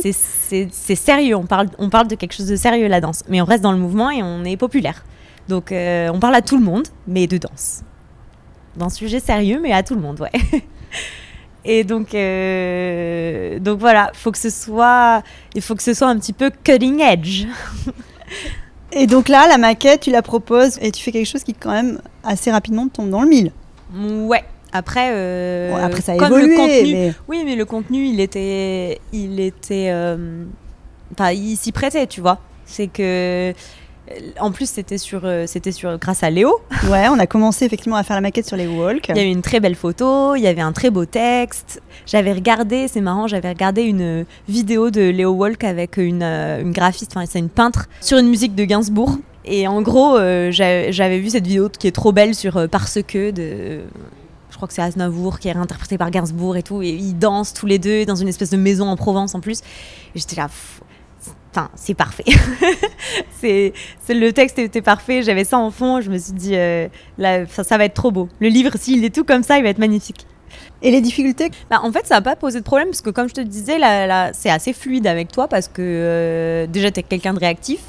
C'est- 0.00 0.94
sérieux, 0.94 1.36
on 1.36 1.44
parle, 1.44 1.68
on 1.78 1.90
parle 1.90 2.08
de 2.08 2.14
quelque 2.14 2.32
chose 2.32 2.46
de 2.46 2.56
sérieux, 2.56 2.88
la 2.88 3.02
danse. 3.02 3.22
Mais 3.28 3.42
on 3.42 3.44
reste 3.44 3.62
dans 3.62 3.72
le 3.72 3.78
mouvement 3.78 4.10
et 4.10 4.22
on 4.22 4.42
est 4.44 4.56
populaire. 4.56 5.04
Donc 5.48 5.72
euh, 5.72 6.08
on 6.10 6.18
parle 6.18 6.36
à 6.36 6.40
tout 6.40 6.56
le 6.56 6.64
monde, 6.64 6.88
mais 7.06 7.26
de 7.26 7.36
danse. 7.36 7.82
D'un 8.76 8.88
sujet 8.88 9.20
sérieux, 9.20 9.60
mais 9.62 9.72
à 9.72 9.82
tout 9.82 9.94
le 9.94 10.00
monde, 10.00 10.20
ouais. 10.20 10.30
Et 11.66 11.84
donc, 11.84 12.14
euh, 12.14 13.58
donc 13.58 13.78
voilà, 13.78 14.10
faut 14.14 14.32
que 14.32 14.38
ce 14.38 14.48
soit, 14.48 15.22
il 15.54 15.60
faut 15.60 15.74
que 15.74 15.82
ce 15.82 15.92
soit 15.92 16.08
un 16.08 16.18
petit 16.18 16.32
peu 16.32 16.50
cutting 16.64 17.00
edge. 17.00 17.44
Et 18.92 19.06
donc 19.06 19.28
là, 19.28 19.46
la 19.48 19.58
maquette, 19.58 20.00
tu 20.00 20.10
la 20.10 20.22
proposes 20.22 20.78
et 20.82 20.90
tu 20.90 21.02
fais 21.02 21.12
quelque 21.12 21.26
chose 21.26 21.44
qui, 21.44 21.54
quand 21.54 21.70
même, 21.70 22.00
assez 22.24 22.50
rapidement 22.50 22.88
tombe 22.88 23.10
dans 23.10 23.22
le 23.22 23.28
mille. 23.28 23.52
Ouais. 23.94 24.44
Après, 24.72 25.10
euh, 25.12 25.70
Bon, 25.70 25.84
après, 25.84 26.00
ça 26.00 26.12
a 26.12 26.16
comme 26.16 26.32
évolué, 26.32 26.48
le 26.48 26.56
contenu, 26.56 26.92
mais 26.92 27.14
Oui, 27.28 27.42
mais 27.44 27.56
le 27.56 27.64
contenu, 27.64 28.06
il 28.06 28.20
était, 28.20 29.00
il 29.12 29.40
était, 29.40 29.88
euh, 29.90 30.44
enfin, 31.12 31.32
il 31.32 31.56
s'y 31.56 31.72
prêtait, 31.72 32.06
tu 32.06 32.20
vois. 32.20 32.38
C'est 32.66 32.86
que, 32.86 33.52
en 34.40 34.50
plus, 34.52 34.68
c'était 34.68 34.98
sur, 34.98 35.20
euh, 35.24 35.44
c'était 35.46 35.72
sur, 35.72 35.98
grâce 35.98 36.22
à 36.22 36.30
Léo. 36.30 36.60
ouais, 36.90 37.08
on 37.08 37.18
a 37.18 37.26
commencé 37.26 37.64
effectivement 37.64 37.96
à 37.96 38.02
faire 38.02 38.16
la 38.16 38.20
maquette 38.22 38.46
sur 38.46 38.56
les 38.56 38.66
walks. 38.66 39.08
Il 39.08 39.16
y 39.16 39.20
avait 39.20 39.30
une 39.30 39.42
très 39.42 39.60
belle 39.60 39.74
photo, 39.76 40.34
il 40.34 40.40
y 40.42 40.46
avait 40.46 40.60
un 40.60 40.72
très 40.72 40.90
beau 40.90 41.04
texte. 41.04 41.80
J'avais 42.06 42.32
regardé, 42.32 42.88
c'est 42.88 43.00
marrant, 43.00 43.26
j'avais 43.26 43.48
regardé 43.48 43.82
une 43.82 44.24
vidéo 44.48 44.90
de 44.90 45.02
Léo 45.02 45.30
Walk 45.32 45.62
avec 45.64 45.96
une, 45.96 46.22
euh, 46.22 46.60
une 46.60 46.72
graphiste, 46.72 47.12
enfin, 47.16 47.26
c'est 47.28 47.38
une 47.38 47.48
peintre, 47.50 47.86
sur 48.00 48.18
une 48.18 48.28
musique 48.28 48.54
de 48.54 48.64
Gainsbourg. 48.64 49.16
Et 49.44 49.66
en 49.68 49.80
gros, 49.82 50.16
euh, 50.18 50.50
j'a- 50.50 50.90
j'avais 50.90 51.18
vu 51.18 51.30
cette 51.30 51.46
vidéo 51.46 51.68
qui 51.70 51.86
est 51.86 51.92
trop 51.92 52.12
belle 52.12 52.34
sur 52.34 52.56
euh, 52.56 52.66
Parce 52.66 52.98
que 53.06 53.30
de. 53.30 53.80
Je 54.50 54.56
crois 54.56 54.66
que 54.68 54.74
c'est 54.74 54.82
Aznavour 54.82 55.38
qui 55.38 55.48
est 55.48 55.52
réinterprété 55.52 55.96
par 55.96 56.10
Gainsbourg 56.10 56.56
et 56.56 56.62
tout. 56.62 56.82
Et 56.82 56.90
ils 56.90 57.16
dansent 57.16 57.54
tous 57.54 57.66
les 57.66 57.78
deux 57.78 58.04
dans 58.04 58.16
une 58.16 58.28
espèce 58.28 58.50
de 58.50 58.56
maison 58.58 58.88
en 58.88 58.96
Provence 58.96 59.34
en 59.34 59.40
plus. 59.40 59.60
Et 60.14 60.18
j'étais 60.18 60.36
là. 60.36 60.48
pff, 60.48 60.80
Putain, 61.52 61.68
c'est 61.74 61.94
parfait. 61.94 62.24
c'est, 63.40 63.72
c'est- 64.04 64.14
le 64.14 64.32
texte 64.32 64.58
était 64.58 64.82
parfait. 64.82 65.22
J'avais 65.22 65.44
ça 65.44 65.58
en 65.58 65.70
fond. 65.70 66.00
Je 66.00 66.10
me 66.10 66.18
suis 66.18 66.32
dit, 66.32 66.54
euh, 66.54 66.88
là, 67.18 67.44
ça, 67.46 67.64
ça 67.64 67.76
va 67.76 67.84
être 67.86 67.94
trop 67.94 68.10
beau. 68.12 68.28
Le 68.40 68.48
livre, 68.48 68.72
s'il 68.76 69.04
est 69.04 69.14
tout 69.14 69.24
comme 69.24 69.42
ça, 69.42 69.56
il 69.58 69.62
va 69.64 69.68
être 69.70 69.78
magnifique. 69.78 70.26
Et 70.82 70.90
les 70.90 71.00
difficultés 71.00 71.50
Bah, 71.68 71.80
en 71.82 71.92
fait, 71.92 72.06
ça 72.06 72.14
n'a 72.16 72.22
pas 72.22 72.36
posé 72.36 72.58
de 72.60 72.64
problème 72.64 72.88
parce 72.88 73.00
que, 73.02 73.10
comme 73.10 73.28
je 73.28 73.34
te 73.34 73.40
disais, 73.40 73.78
là, 73.78 74.06
là, 74.06 74.30
c'est 74.32 74.48
assez 74.50 74.72
fluide 74.72 75.06
avec 75.06 75.30
toi 75.32 75.48
parce 75.48 75.68
que 75.68 75.82
euh, 75.82 76.66
déjà, 76.66 76.90
tu 76.90 77.00
es 77.00 77.02
quelqu'un 77.02 77.34
de 77.34 77.40
réactif. 77.40 77.80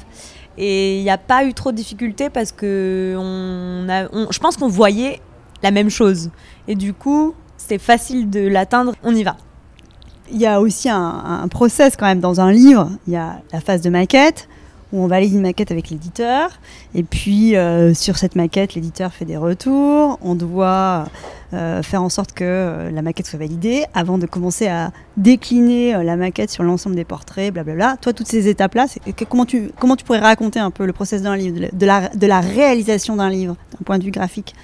Et 0.58 0.98
il 0.98 1.02
n'y 1.02 1.10
a 1.10 1.16
pas 1.18 1.44
eu 1.44 1.54
trop 1.54 1.70
de 1.72 1.76
difficultés 1.76 2.30
parce 2.30 2.52
que 2.52 3.14
on 3.18 3.88
a, 3.88 4.08
on- 4.12 4.30
je 4.30 4.38
pense 4.38 4.56
qu'on 4.56 4.68
voyait 4.68 5.20
la 5.62 5.70
même 5.70 5.88
chose. 5.88 6.30
Et 6.68 6.74
du 6.74 6.92
coup, 6.92 7.34
c'est 7.56 7.78
facile 7.78 8.28
de 8.28 8.40
l'atteindre. 8.46 8.94
On 9.04 9.14
y 9.14 9.22
va. 9.22 9.36
Il 10.30 10.38
y 10.40 10.46
a 10.46 10.60
aussi 10.60 10.88
un, 10.88 11.46
process 11.50 11.96
quand 11.96 12.06
même 12.06 12.20
dans 12.20 12.40
un 12.40 12.52
livre. 12.52 12.90
Il 13.06 13.12
y 13.12 13.16
a 13.16 13.40
la 13.52 13.60
phase 13.60 13.80
de 13.82 13.90
maquette. 13.90 14.48
où 14.92 15.02
on 15.02 15.06
valide 15.06 15.32
une 15.32 15.40
maquette 15.40 15.70
avec 15.70 15.88
l'éditeur. 15.88 16.50
Et 16.94 17.02
puis, 17.02 17.56
euh, 17.56 17.94
sur 17.94 18.18
cette 18.18 18.36
maquette, 18.36 18.74
l'éditeur 18.74 19.10
fait 19.12 19.24
des 19.24 19.38
retours. 19.38 20.18
On 20.20 20.34
doit 20.34 21.06
euh, 21.54 21.82
faire 21.82 22.02
en 22.02 22.10
sorte 22.10 22.32
que 22.32 22.44
euh, 22.44 22.90
la 22.90 23.00
maquette 23.00 23.26
soit 23.26 23.38
validée 23.38 23.84
avant 23.94 24.18
de 24.18 24.26
commencer 24.26 24.68
à 24.68 24.90
décliner 25.16 25.92
la 26.04 26.16
maquette 26.16 26.50
sur 26.50 26.62
l'ensemble 26.62 26.94
des 26.94 27.04
portraits, 27.06 27.52
blablabla. 27.54 27.96
Toi, 28.02 28.12
toutes 28.12 28.28
ces 28.28 28.48
étapes-là, 28.48 28.84
comment 29.30 29.46
tu, 29.46 29.70
comment 29.80 29.96
tu 29.96 30.04
pourrais 30.04 30.18
raconter 30.20 30.60
un 30.60 30.70
peu 30.70 30.84
le 30.84 30.92
process 30.92 31.22
d'un 31.22 31.36
livre, 31.36 31.56
de 31.56 31.60
la- 31.62 31.70
de 31.70 31.86
la, 31.86 32.08
de 32.10 32.26
la 32.26 32.40
réalisation 32.40 33.16
d'un 33.16 33.30
livre, 33.30 33.56
d'un 33.72 33.84
point 33.86 33.98
de 33.98 34.04
vue 34.04 34.10
graphique? 34.10 34.54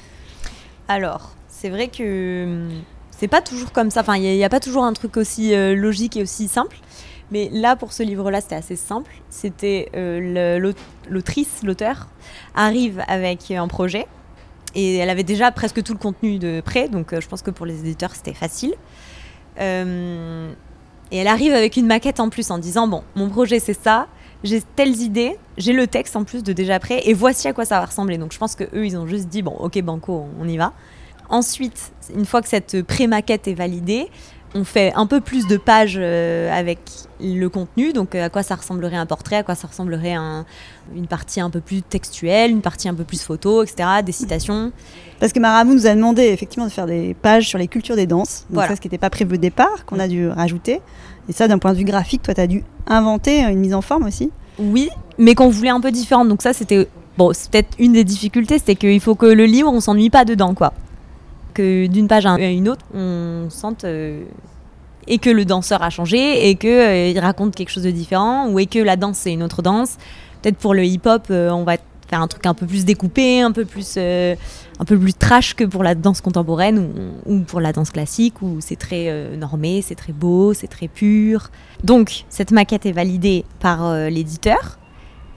Alors, 0.88 1.30
c'est 1.48 1.70
vrai 1.70 1.88
que 1.88 2.44
hum, 2.44 2.68
c'est 3.18 3.28
pas 3.28 3.42
toujours 3.42 3.72
comme 3.72 3.90
ça. 3.90 4.00
Enfin, 4.00 4.16
il 4.16 4.22
n'y 4.22 4.44
a, 4.44 4.48
pas 4.48 4.60
toujours 4.60 4.84
un 4.84 4.92
truc 4.92 5.16
aussi 5.16 5.54
euh, 5.54 5.74
logique 5.74 6.16
et 6.16 6.22
aussi 6.22 6.48
simple. 6.48 6.78
Mais 7.30 7.50
là, 7.52 7.76
pour 7.76 7.92
ce 7.92 8.02
livre-là, 8.02 8.40
c'était 8.40 8.54
assez 8.54 8.76
simple. 8.76 9.12
C'était 9.28 9.90
euh, 9.94 10.72
l'autrice, 11.08 11.62
l'auteur, 11.62 12.08
arrive 12.54 13.02
avec 13.06 13.50
un 13.50 13.68
projet 13.68 14.06
et 14.74 14.96
elle 14.96 15.10
avait 15.10 15.24
déjà 15.24 15.50
presque 15.50 15.82
tout 15.82 15.92
le 15.92 15.98
contenu 15.98 16.38
de 16.38 16.60
prêt. 16.60 16.88
Donc, 16.88 17.12
euh, 17.12 17.20
je 17.20 17.28
pense 17.28 17.42
que 17.42 17.50
pour 17.50 17.66
les 17.66 17.80
éditeurs, 17.80 18.14
c'était 18.14 18.34
facile. 18.34 18.74
Euh, 19.60 20.50
et 21.10 21.18
elle 21.18 21.26
arrive 21.26 21.52
avec 21.52 21.76
une 21.76 21.86
maquette 21.86 22.20
en 22.20 22.28
plus 22.28 22.50
en 22.50 22.58
disant 22.58 22.86
bon, 22.86 23.02
mon 23.16 23.28
projet 23.28 23.58
c'est 23.58 23.78
ça. 23.78 24.06
J'ai 24.44 24.62
telles 24.62 25.00
idées, 25.00 25.36
j'ai 25.56 25.72
le 25.72 25.88
texte 25.88 26.14
en 26.14 26.22
plus 26.22 26.44
de 26.44 26.52
déjà 26.52 26.78
prêt, 26.78 27.00
et 27.04 27.12
voici 27.12 27.48
à 27.48 27.52
quoi 27.52 27.64
ça 27.64 27.80
va 27.80 27.86
ressembler. 27.86 28.18
Donc 28.18 28.32
je 28.32 28.38
pense 28.38 28.54
que 28.54 28.64
eux, 28.72 28.86
ils 28.86 28.96
ont 28.96 29.06
juste 29.06 29.28
dit 29.28 29.42
bon, 29.42 29.56
ok 29.58 29.82
banco, 29.82 30.26
on 30.38 30.46
y 30.46 30.56
va. 30.56 30.72
Ensuite, 31.30 31.92
une 32.16 32.24
fois 32.24 32.42
que 32.42 32.48
cette 32.48 32.82
pré-maquette 32.82 33.48
est 33.48 33.54
validée, 33.54 34.06
on 34.54 34.64
fait 34.64 34.94
un 34.96 35.06
peu 35.06 35.20
plus 35.20 35.46
de 35.46 35.58
pages 35.58 35.98
euh, 36.00 36.50
avec 36.58 36.78
le 37.20 37.48
contenu, 37.48 37.92
donc 37.92 38.14
euh, 38.14 38.24
à 38.24 38.30
quoi 38.30 38.42
ça 38.42 38.54
ressemblerait 38.54 38.96
un 38.96 39.04
portrait, 39.04 39.36
à 39.36 39.42
quoi 39.42 39.54
ça 39.54 39.68
ressemblerait 39.68 40.14
un- 40.14 40.46
une 40.96 41.06
partie 41.06 41.38
un 41.42 41.50
peu 41.50 41.60
plus 41.60 41.82
textuelle, 41.82 42.50
une 42.50 42.62
partie 42.62 42.88
un 42.88 42.94
peu 42.94 43.04
plus 43.04 43.20
photo, 43.22 43.62
etc., 43.62 43.86
des 44.02 44.12
citations. 44.12 44.72
Parce 45.20 45.34
que 45.34 45.38
Maramou 45.38 45.74
nous 45.74 45.86
a 45.86 45.94
demandé 45.94 46.22
effectivement 46.22 46.64
de 46.64 46.70
faire 46.70 46.86
des 46.86 47.12
pages 47.12 47.46
sur 47.46 47.58
les 47.58 47.68
cultures 47.68 47.94
des 47.96 48.06
danses. 48.06 48.46
Donc 48.48 48.54
Voilà. 48.54 48.70
ça, 48.70 48.76
ce 48.76 48.80
qui 48.80 48.86
n'était 48.88 48.96
pas 48.96 49.10
prévu 49.10 49.34
au 49.34 49.38
départ, 49.38 49.84
qu'on 49.84 49.98
a 49.98 50.08
dû 50.08 50.28
rajouter. 50.28 50.80
Et 51.28 51.32
ça, 51.32 51.46
d'un 51.46 51.58
point 51.58 51.74
de 51.74 51.78
vue 51.78 51.84
graphique, 51.84 52.22
toi, 52.22 52.32
tu 52.32 52.40
as 52.40 52.46
dû 52.46 52.64
inventer 52.86 53.40
une 53.42 53.58
mise 53.58 53.74
en 53.74 53.82
forme 53.82 54.06
aussi. 54.06 54.30
Oui, 54.58 54.88
mais 55.18 55.34
qu'on 55.34 55.50
voulait 55.50 55.68
un 55.68 55.80
peu 55.82 55.90
différente. 55.90 56.26
Donc 56.28 56.40
ça, 56.40 56.54
c'était 56.54 56.88
bon, 57.18 57.32
c'est 57.34 57.50
peut-être 57.50 57.74
une 57.78 57.92
des 57.92 58.04
difficultés, 58.04 58.58
c'était 58.58 58.76
qu'il 58.76 59.00
faut 59.00 59.14
que 59.14 59.26
le 59.26 59.44
livre, 59.44 59.70
on 59.70 59.80
s'ennuie 59.80 60.08
pas 60.08 60.24
dedans, 60.24 60.54
quoi. 60.54 60.72
D'une 61.58 62.08
page 62.08 62.26
à 62.26 62.38
une 62.38 62.68
autre, 62.68 62.84
on 62.94 63.48
sente 63.50 63.84
euh, 63.84 64.22
et 65.06 65.18
que 65.18 65.30
le 65.30 65.44
danseur 65.44 65.82
a 65.82 65.90
changé 65.90 66.48
et 66.48 66.54
que 66.54 66.68
euh, 66.68 67.08
il 67.08 67.18
raconte 67.18 67.54
quelque 67.54 67.70
chose 67.70 67.82
de 67.82 67.90
différent 67.90 68.48
ou 68.48 68.58
et 68.58 68.66
que 68.66 68.78
la 68.78 68.96
danse 68.96 69.18
c'est 69.18 69.32
une 69.32 69.42
autre 69.42 69.62
danse. 69.62 69.96
Peut-être 70.42 70.56
pour 70.56 70.74
le 70.74 70.84
hip-hop, 70.84 71.26
euh, 71.30 71.50
on 71.50 71.64
va 71.64 71.76
faire 72.08 72.22
un 72.22 72.28
truc 72.28 72.46
un 72.46 72.54
peu 72.54 72.66
plus 72.66 72.84
découpé, 72.84 73.40
un 73.40 73.52
peu 73.52 73.64
plus 73.64 73.98
un 73.98 74.84
peu 74.86 74.98
plus 74.98 75.12
trash 75.12 75.54
que 75.54 75.64
pour 75.64 75.82
la 75.82 75.94
danse 75.94 76.20
contemporaine 76.20 76.78
ou, 77.26 77.32
ou 77.34 77.40
pour 77.40 77.60
la 77.60 77.72
danse 77.72 77.90
classique 77.90 78.40
où 78.40 78.58
c'est 78.60 78.76
très 78.76 79.36
normé, 79.36 79.82
c'est 79.82 79.94
très 79.94 80.14
beau, 80.14 80.54
c'est 80.54 80.68
très 80.68 80.88
pur. 80.88 81.50
Donc 81.84 82.24
cette 82.30 82.50
maquette 82.50 82.86
est 82.86 82.92
validée 82.92 83.44
par 83.60 83.94
l'éditeur. 84.08 84.78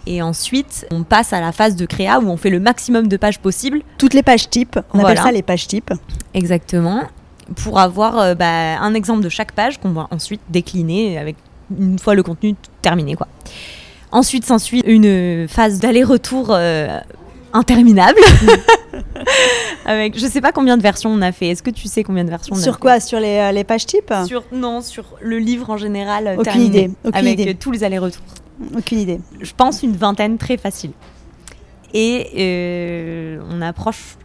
Et 0.08 0.22
ensuite, 0.22 0.86
on 0.91 1.03
passe 1.03 1.31
à 1.34 1.39
la 1.39 1.51
phase 1.51 1.75
de 1.75 1.86
créa 1.86 2.20
où 2.20 2.27
on 2.29 2.38
fait 2.38 2.50
le 2.50 2.60
maximum 2.60 3.08
de 3.08 3.17
pages 3.17 3.39
possible. 3.39 3.81
Toutes 3.98 4.13
les 4.13 4.24
pages 4.24 4.50
types, 4.50 4.77
on 4.93 5.00
appelle 5.00 5.01
Voilà. 5.17 5.22
ça 5.24 5.31
les 5.31 5.43
pages 5.43 5.67
types. 5.67 5.91
Exactement. 6.34 7.03
Pour 7.55 7.79
avoir 7.79 8.17
euh, 8.20 8.34
bah, 8.36 8.79
un 8.79 8.93
exemple 8.93 9.22
de 9.24 9.29
chaque 9.29 9.51
page 9.51 9.77
qu'on 9.79 9.91
va 9.91 10.08
ensuite 10.12 10.41
décliner 10.50 11.17
avec 11.17 11.36
une 11.77 12.00
fois 12.00 12.15
le 12.15 12.24
contenu 12.24 12.55
terminé. 12.81 13.15
Quoi. 13.15 13.27
Ensuite 14.12 14.46
s'ensuit 14.46 14.81
une 14.86 15.48
phase 15.48 15.79
d'aller-retour 15.79 16.48
euh, 16.51 17.00
interminable. 17.53 18.20
avec, 19.86 20.17
je 20.20 20.25
sais 20.27 20.41
pas 20.41 20.51
combien 20.51 20.77
de 20.77 20.81
versions 20.81 21.10
on 21.12 21.22
a 21.22 21.31
fait. 21.31 21.48
Est-ce 21.50 21.63
que 21.63 21.70
tu 21.70 21.88
sais 21.88 22.03
combien 22.03 22.24
de 22.24 22.29
versions 22.29 22.55
on 22.55 22.60
a 22.60 22.62
Sur 22.62 22.75
fait 22.75 22.79
quoi? 22.81 23.00
Sur 23.00 23.20
les, 23.20 23.38
euh, 23.38 23.51
les 23.51 23.63
pages 23.63 23.86
types 23.86 24.13
sur, 24.27 24.43
Non, 24.51 24.81
sur 24.81 25.03
le 25.22 25.38
livre 25.38 25.70
en 25.70 25.77
général 25.77 26.27
euh, 26.27 26.34
Aucune 26.34 26.43
terminé. 26.43 26.65
idée, 26.84 26.91
aucune 27.03 27.15
avec 27.20 27.39
idée. 27.39 27.55
tous 27.55 27.72
les 27.72 27.84
allers-retours. 27.84 28.24
Aucune 28.77 29.00
idée. 29.00 29.20
je 29.41 29.51
pense 29.55 29.81
une 29.84 29.96
vingtaine 29.96 30.38
très 30.38 30.58
facile. 30.58 30.91
Et 31.93 32.27
euh, 32.38 33.41
on 33.50 33.62
approche 33.62 34.15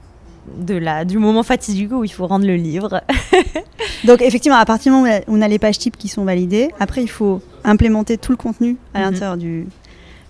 de 0.59 0.75
la, 0.77 1.05
du 1.05 1.19
moment 1.19 1.43
fatidique 1.43 1.91
où 1.93 2.05
il 2.05 2.09
faut 2.13 2.27
rendre 2.27 2.47
le 2.47 2.55
livre. 2.55 3.03
Donc 4.05 4.23
effectivement, 4.23 4.59
à 4.59 4.65
partir 4.65 4.93
du 4.93 4.99
moment 5.01 5.13
où 5.27 5.35
on 5.37 5.43
a 5.43 5.49
les 5.49 5.59
pages 5.59 5.79
types 5.79 5.97
qui 5.97 6.09
sont 6.09 6.25
validées, 6.25 6.71
après 6.79 7.03
il 7.03 7.09
faut 7.09 7.41
implémenter 7.65 8.19
tout 8.19 8.31
le 8.31 8.37
contenu 8.37 8.77
à 8.95 8.99
Mhm. 9.01 9.05
l'intérieur 9.05 9.37
du, 9.37 9.67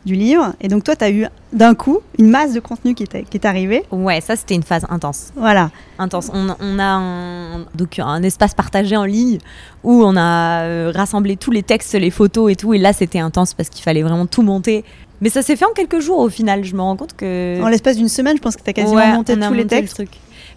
du 0.06 0.14
livre. 0.14 0.54
Et 0.62 0.68
donc 0.68 0.84
toi, 0.84 0.96
tu 0.96 1.04
as 1.04 1.10
eu 1.10 1.26
d'un 1.52 1.74
coup 1.74 1.98
une 2.18 2.30
masse 2.30 2.54
de 2.54 2.60
contenu 2.60 2.94
qui 2.94 3.02
est, 3.02 3.22
qui 3.28 3.36
est 3.36 3.44
arrivée. 3.44 3.82
Ouais, 3.90 4.20
ça 4.22 4.36
c'était 4.36 4.54
une 4.54 4.62
phase 4.62 4.86
intense. 4.88 5.32
Voilà. 5.36 5.70
intense. 5.98 6.30
On, 6.32 6.46
on 6.60 6.78
a 6.78 6.84
un, 6.84 7.58
donc 7.74 7.98
un 7.98 8.22
espace 8.22 8.54
partagé 8.54 8.96
en 8.96 9.04
ligne 9.04 9.38
où 9.84 10.02
on 10.02 10.16
a 10.16 10.62
euh, 10.62 10.92
rassemblé 10.94 11.36
tous 11.36 11.50
les 11.50 11.62
textes, 11.62 11.92
les 11.94 12.10
photos 12.10 12.50
et 12.50 12.56
tout. 12.56 12.72
Et 12.72 12.78
là 12.78 12.92
c'était 12.94 13.18
intense 13.18 13.52
parce 13.52 13.68
qu'il 13.68 13.82
fallait 13.82 14.02
vraiment 14.02 14.26
tout 14.26 14.42
monter. 14.42 14.84
Mais 15.20 15.28
ça 15.30 15.42
s'est 15.42 15.56
fait 15.56 15.64
en 15.64 15.72
quelques 15.72 16.00
jours 16.00 16.18
au 16.20 16.28
final. 16.28 16.64
Je 16.64 16.74
me 16.76 16.80
rends 16.82 16.96
compte 16.96 17.14
que 17.16 17.60
En 17.62 17.68
l'espace 17.68 17.96
d'une 17.96 18.08
semaine, 18.08 18.36
je 18.36 18.42
pense 18.42 18.54
que 18.56 18.62
tu 18.62 18.70
as 18.70 18.74
quasiment 18.74 18.96
Ouais, 19.00 19.12
monté 19.12 19.34
tous 19.38 19.52
les 19.52 19.62
le 19.62 19.66
textes. 19.68 19.94
truc. 19.96 20.10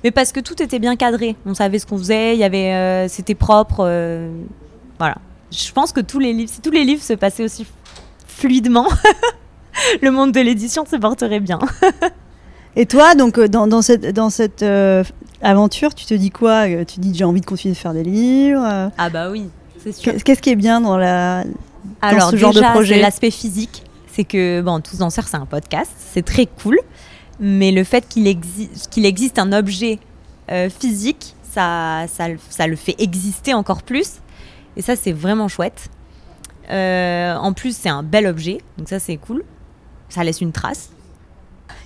Mais 0.03 0.11
parce 0.11 0.31
que 0.31 0.39
tout 0.41 0.61
était 0.61 0.79
bien 0.79 0.95
cadré. 0.95 1.35
On 1.45 1.53
savait 1.53 1.79
ce 1.79 1.85
qu'on 1.85 1.97
faisait. 1.97 2.33
Il 2.35 2.39
y 2.39 2.43
avait, 2.43 2.73
euh, 2.73 3.07
c'était 3.07 3.35
propre. 3.35 3.79
euh, 3.81 4.29
voilà. 4.97 5.15
Je 5.51 5.71
pense 5.71 5.91
que 5.93 6.01
tous 6.01 6.19
les 6.19 6.33
livres, 6.33 6.51
si 6.53 6.61
tous 6.61 6.71
les 6.71 6.83
livres 6.83 7.01
se 7.01 7.13
passaient 7.13 7.43
aussi 7.43 7.65
fluidement, 8.27 8.87
le 10.01 10.11
monde 10.11 10.31
de 10.31 10.39
l'édition 10.39 10.85
se 10.85 10.95
porterait 10.95 11.39
bien. 11.39 11.59
Et 12.75 12.85
toi, 12.85 13.15
donc 13.15 13.37
euh, 13.37 13.47
dans, 13.47 13.67
dans 13.67 13.81
cette, 13.81 14.13
dans 14.13 14.29
cette 14.29 14.63
euh, 14.63 15.03
aventure, 15.41 15.93
tu 15.95 16.05
te 16.05 16.13
dis 16.13 16.29
quoi 16.31 16.67
Euh, 16.69 16.85
Tu 16.85 16.99
dis 16.99 17.13
j'ai 17.15 17.23
envie 17.23 17.41
de 17.41 17.45
continuer 17.45 17.73
de 17.73 17.79
faire 17.79 17.93
des 17.93 18.03
livres. 18.03 18.91
Ah 18.97 19.09
bah 19.09 19.29
oui, 19.31 19.49
c'est 19.83 19.91
sûr. 19.91 20.13
Qu'est- 20.13 20.23
Qu'est-ce 20.23 20.41
qui 20.41 20.49
est 20.51 20.55
bien 20.55 20.79
dans 20.81 20.97
la 20.97 21.43
Alors 22.01 22.29
ce 22.31 22.35
genre 22.37 22.53
de 22.53 22.59
projet 22.73 22.95
l'aspect 23.01 23.31
physique. 23.31 23.83
C'est 24.11 24.23
que 24.23 24.61
bon, 24.61 24.79
tous 24.81 24.97
danseurs, 24.97 25.27
c'est 25.27 25.37
un 25.37 25.45
podcast, 25.45 25.91
c'est 26.13 26.23
très 26.25 26.45
cool. 26.45 26.77
Mais 27.39 27.71
le 27.71 27.83
fait 27.83 28.07
qu'il 28.07 28.27
existe, 28.27 28.89
qu'il 28.89 29.05
existe 29.05 29.39
un 29.39 29.51
objet 29.53 29.97
euh, 30.51 30.69
physique, 30.69 31.35
ça, 31.51 32.05
ça, 32.07 32.27
le- 32.27 32.37
ça 32.49 32.67
le 32.67 32.75
fait 32.75 32.95
exister 32.99 33.53
encore 33.53 33.81
plus. 33.81 34.15
Et 34.77 34.81
ça, 34.81 34.95
c'est 34.95 35.11
vraiment 35.13 35.47
chouette. 35.47 35.89
Euh, 36.69 37.35
en 37.35 37.53
plus, 37.53 37.75
c'est 37.75 37.89
un 37.89 38.03
bel 38.03 38.27
objet, 38.27 38.59
donc 38.77 38.89
ça, 38.89 38.99
c'est 38.99 39.17
cool. 39.17 39.43
Ça 40.09 40.23
laisse 40.23 40.41
une 40.41 40.51
trace. 40.51 40.89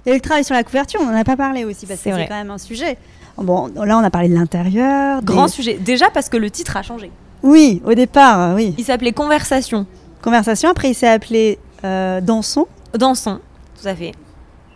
Il 0.05 0.09
y 0.09 0.11
a 0.11 0.15
eu 0.15 0.17
le 0.17 0.21
travail 0.21 0.43
sur 0.43 0.55
la 0.55 0.63
couverture, 0.63 0.99
on 1.01 1.05
n'en 1.05 1.17
a 1.17 1.23
pas 1.23 1.37
parlé 1.37 1.63
aussi 1.65 1.85
parce 1.85 2.01
que 2.01 2.11
C'est 2.13 2.27
quand 2.27 2.35
même 2.35 2.51
un 2.51 2.57
sujet. 2.57 2.97
Bon, 3.37 3.67
là 3.75 3.97
on 3.97 4.03
a 4.03 4.09
parlé 4.09 4.27
de 4.29 4.33
l'intérieur. 4.35 5.21
des- 5.21 5.25
Grand 5.25 5.47
sujet. 5.47 5.75
Déjà 5.79 6.09
parce 6.09 6.29
que 6.29 6.37
le 6.37 6.49
titre 6.51 6.75
a 6.77 6.83
changé. 6.83 7.09
Oui, 7.41 7.81
au 7.85 7.93
départ, 7.93 8.39
euh, 8.39 8.55
oui. 8.55 8.73
Il 8.77 8.83
s'appelait 8.85 9.11
Conversation. 9.11 9.85
Conversation. 10.21 10.69
Après, 10.69 10.89
il 10.91 10.93
s'est 10.93 11.07
appelé 11.09 11.57
euh, 11.83 12.21
Dansons. 12.21 12.67
Dansons, 12.93 13.39
tout 13.81 13.87
à 13.87 13.95
fait. 13.95 14.11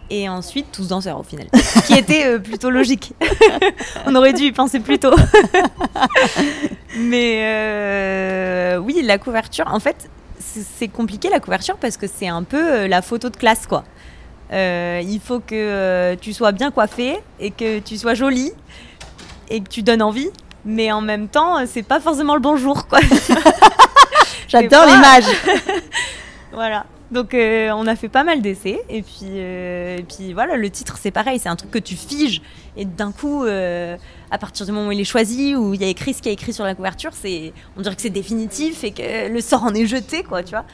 Et 0.09 0.27
ensuite, 0.29 0.67
tous 0.71 0.87
danseurs 0.87 1.19
au 1.19 1.23
final. 1.23 1.47
Ce 1.53 1.85
qui 1.85 1.93
était 1.93 2.25
euh, 2.25 2.39
plutôt 2.39 2.69
logique. 2.69 3.13
On 4.05 4.15
aurait 4.15 4.33
dû 4.33 4.43
y 4.43 4.51
penser 4.53 4.79
plus 4.79 4.99
tôt. 4.99 5.13
Mais 6.97 7.41
euh, 7.43 8.77
oui, 8.79 9.01
la 9.03 9.17
couverture, 9.17 9.65
en 9.71 9.79
fait, 9.79 10.09
c'est 10.77 10.87
compliqué 10.87 11.29
la 11.29 11.39
couverture 11.39 11.77
parce 11.77 11.97
que 11.97 12.07
c'est 12.07 12.27
un 12.27 12.43
peu 12.43 12.57
euh, 12.57 12.87
la 12.87 13.01
photo 13.01 13.29
de 13.29 13.37
classe, 13.37 13.67
quoi. 13.67 13.83
Euh, 14.53 15.01
il 15.03 15.19
faut 15.19 15.39
que 15.39 15.55
euh, 15.55 16.15
tu 16.19 16.33
sois 16.33 16.51
bien 16.51 16.71
coiffé 16.71 17.19
et 17.39 17.51
que 17.51 17.79
tu 17.79 17.97
sois 17.97 18.13
jolie 18.13 18.53
et 19.49 19.61
que 19.61 19.69
tu 19.69 19.83
donnes 19.83 20.01
envie. 20.01 20.29
Mais 20.65 20.91
en 20.91 21.01
même 21.01 21.27
temps, 21.27 21.65
c'est 21.65 21.83
pas 21.83 21.99
forcément 21.99 22.33
le 22.35 22.41
bonjour, 22.41 22.87
quoi. 22.87 22.99
J'adore 24.47 24.85
l'image. 24.85 25.25
Voilà. 26.53 26.85
Donc 27.11 27.33
euh, 27.33 27.71
on 27.71 27.87
a 27.87 27.95
fait 27.95 28.09
pas 28.09 28.25
mal 28.25 28.41
d'essais 28.41 28.81
et 28.89 29.01
puis 29.01 29.35
euh, 29.35 29.97
et 29.97 30.03
puis 30.03 30.33
voilà 30.33 30.57
le 30.57 30.69
titre 30.69 30.97
c'est 30.99 31.11
pareil 31.11 31.39
c'est 31.39 31.47
un 31.47 31.55
truc 31.55 31.71
que 31.71 31.79
tu 31.79 31.95
figes 31.95 32.41
et 32.75 32.83
d'un 32.83 33.13
coup 33.13 33.45
euh, 33.45 33.95
à 34.29 34.37
partir 34.37 34.65
du 34.65 34.73
moment 34.73 34.89
où 34.89 34.91
il 34.91 34.99
est 34.99 35.05
choisi 35.05 35.55
où 35.55 35.73
il 35.73 35.81
y 35.81 35.85
a 35.85 35.87
écrit 35.87 36.13
ce 36.13 36.21
qu'il 36.21 36.29
y 36.29 36.31
a 36.31 36.33
écrit 36.33 36.51
sur 36.51 36.65
la 36.65 36.75
couverture 36.75 37.11
c'est 37.13 37.53
on 37.77 37.81
dirait 37.81 37.95
que 37.95 38.01
c'est 38.01 38.09
définitif 38.09 38.83
et 38.83 38.91
que 38.91 39.29
le 39.31 39.39
sort 39.39 39.63
en 39.63 39.73
est 39.73 39.85
jeté 39.85 40.23
quoi 40.23 40.43
tu 40.43 40.51
vois. 40.51 40.65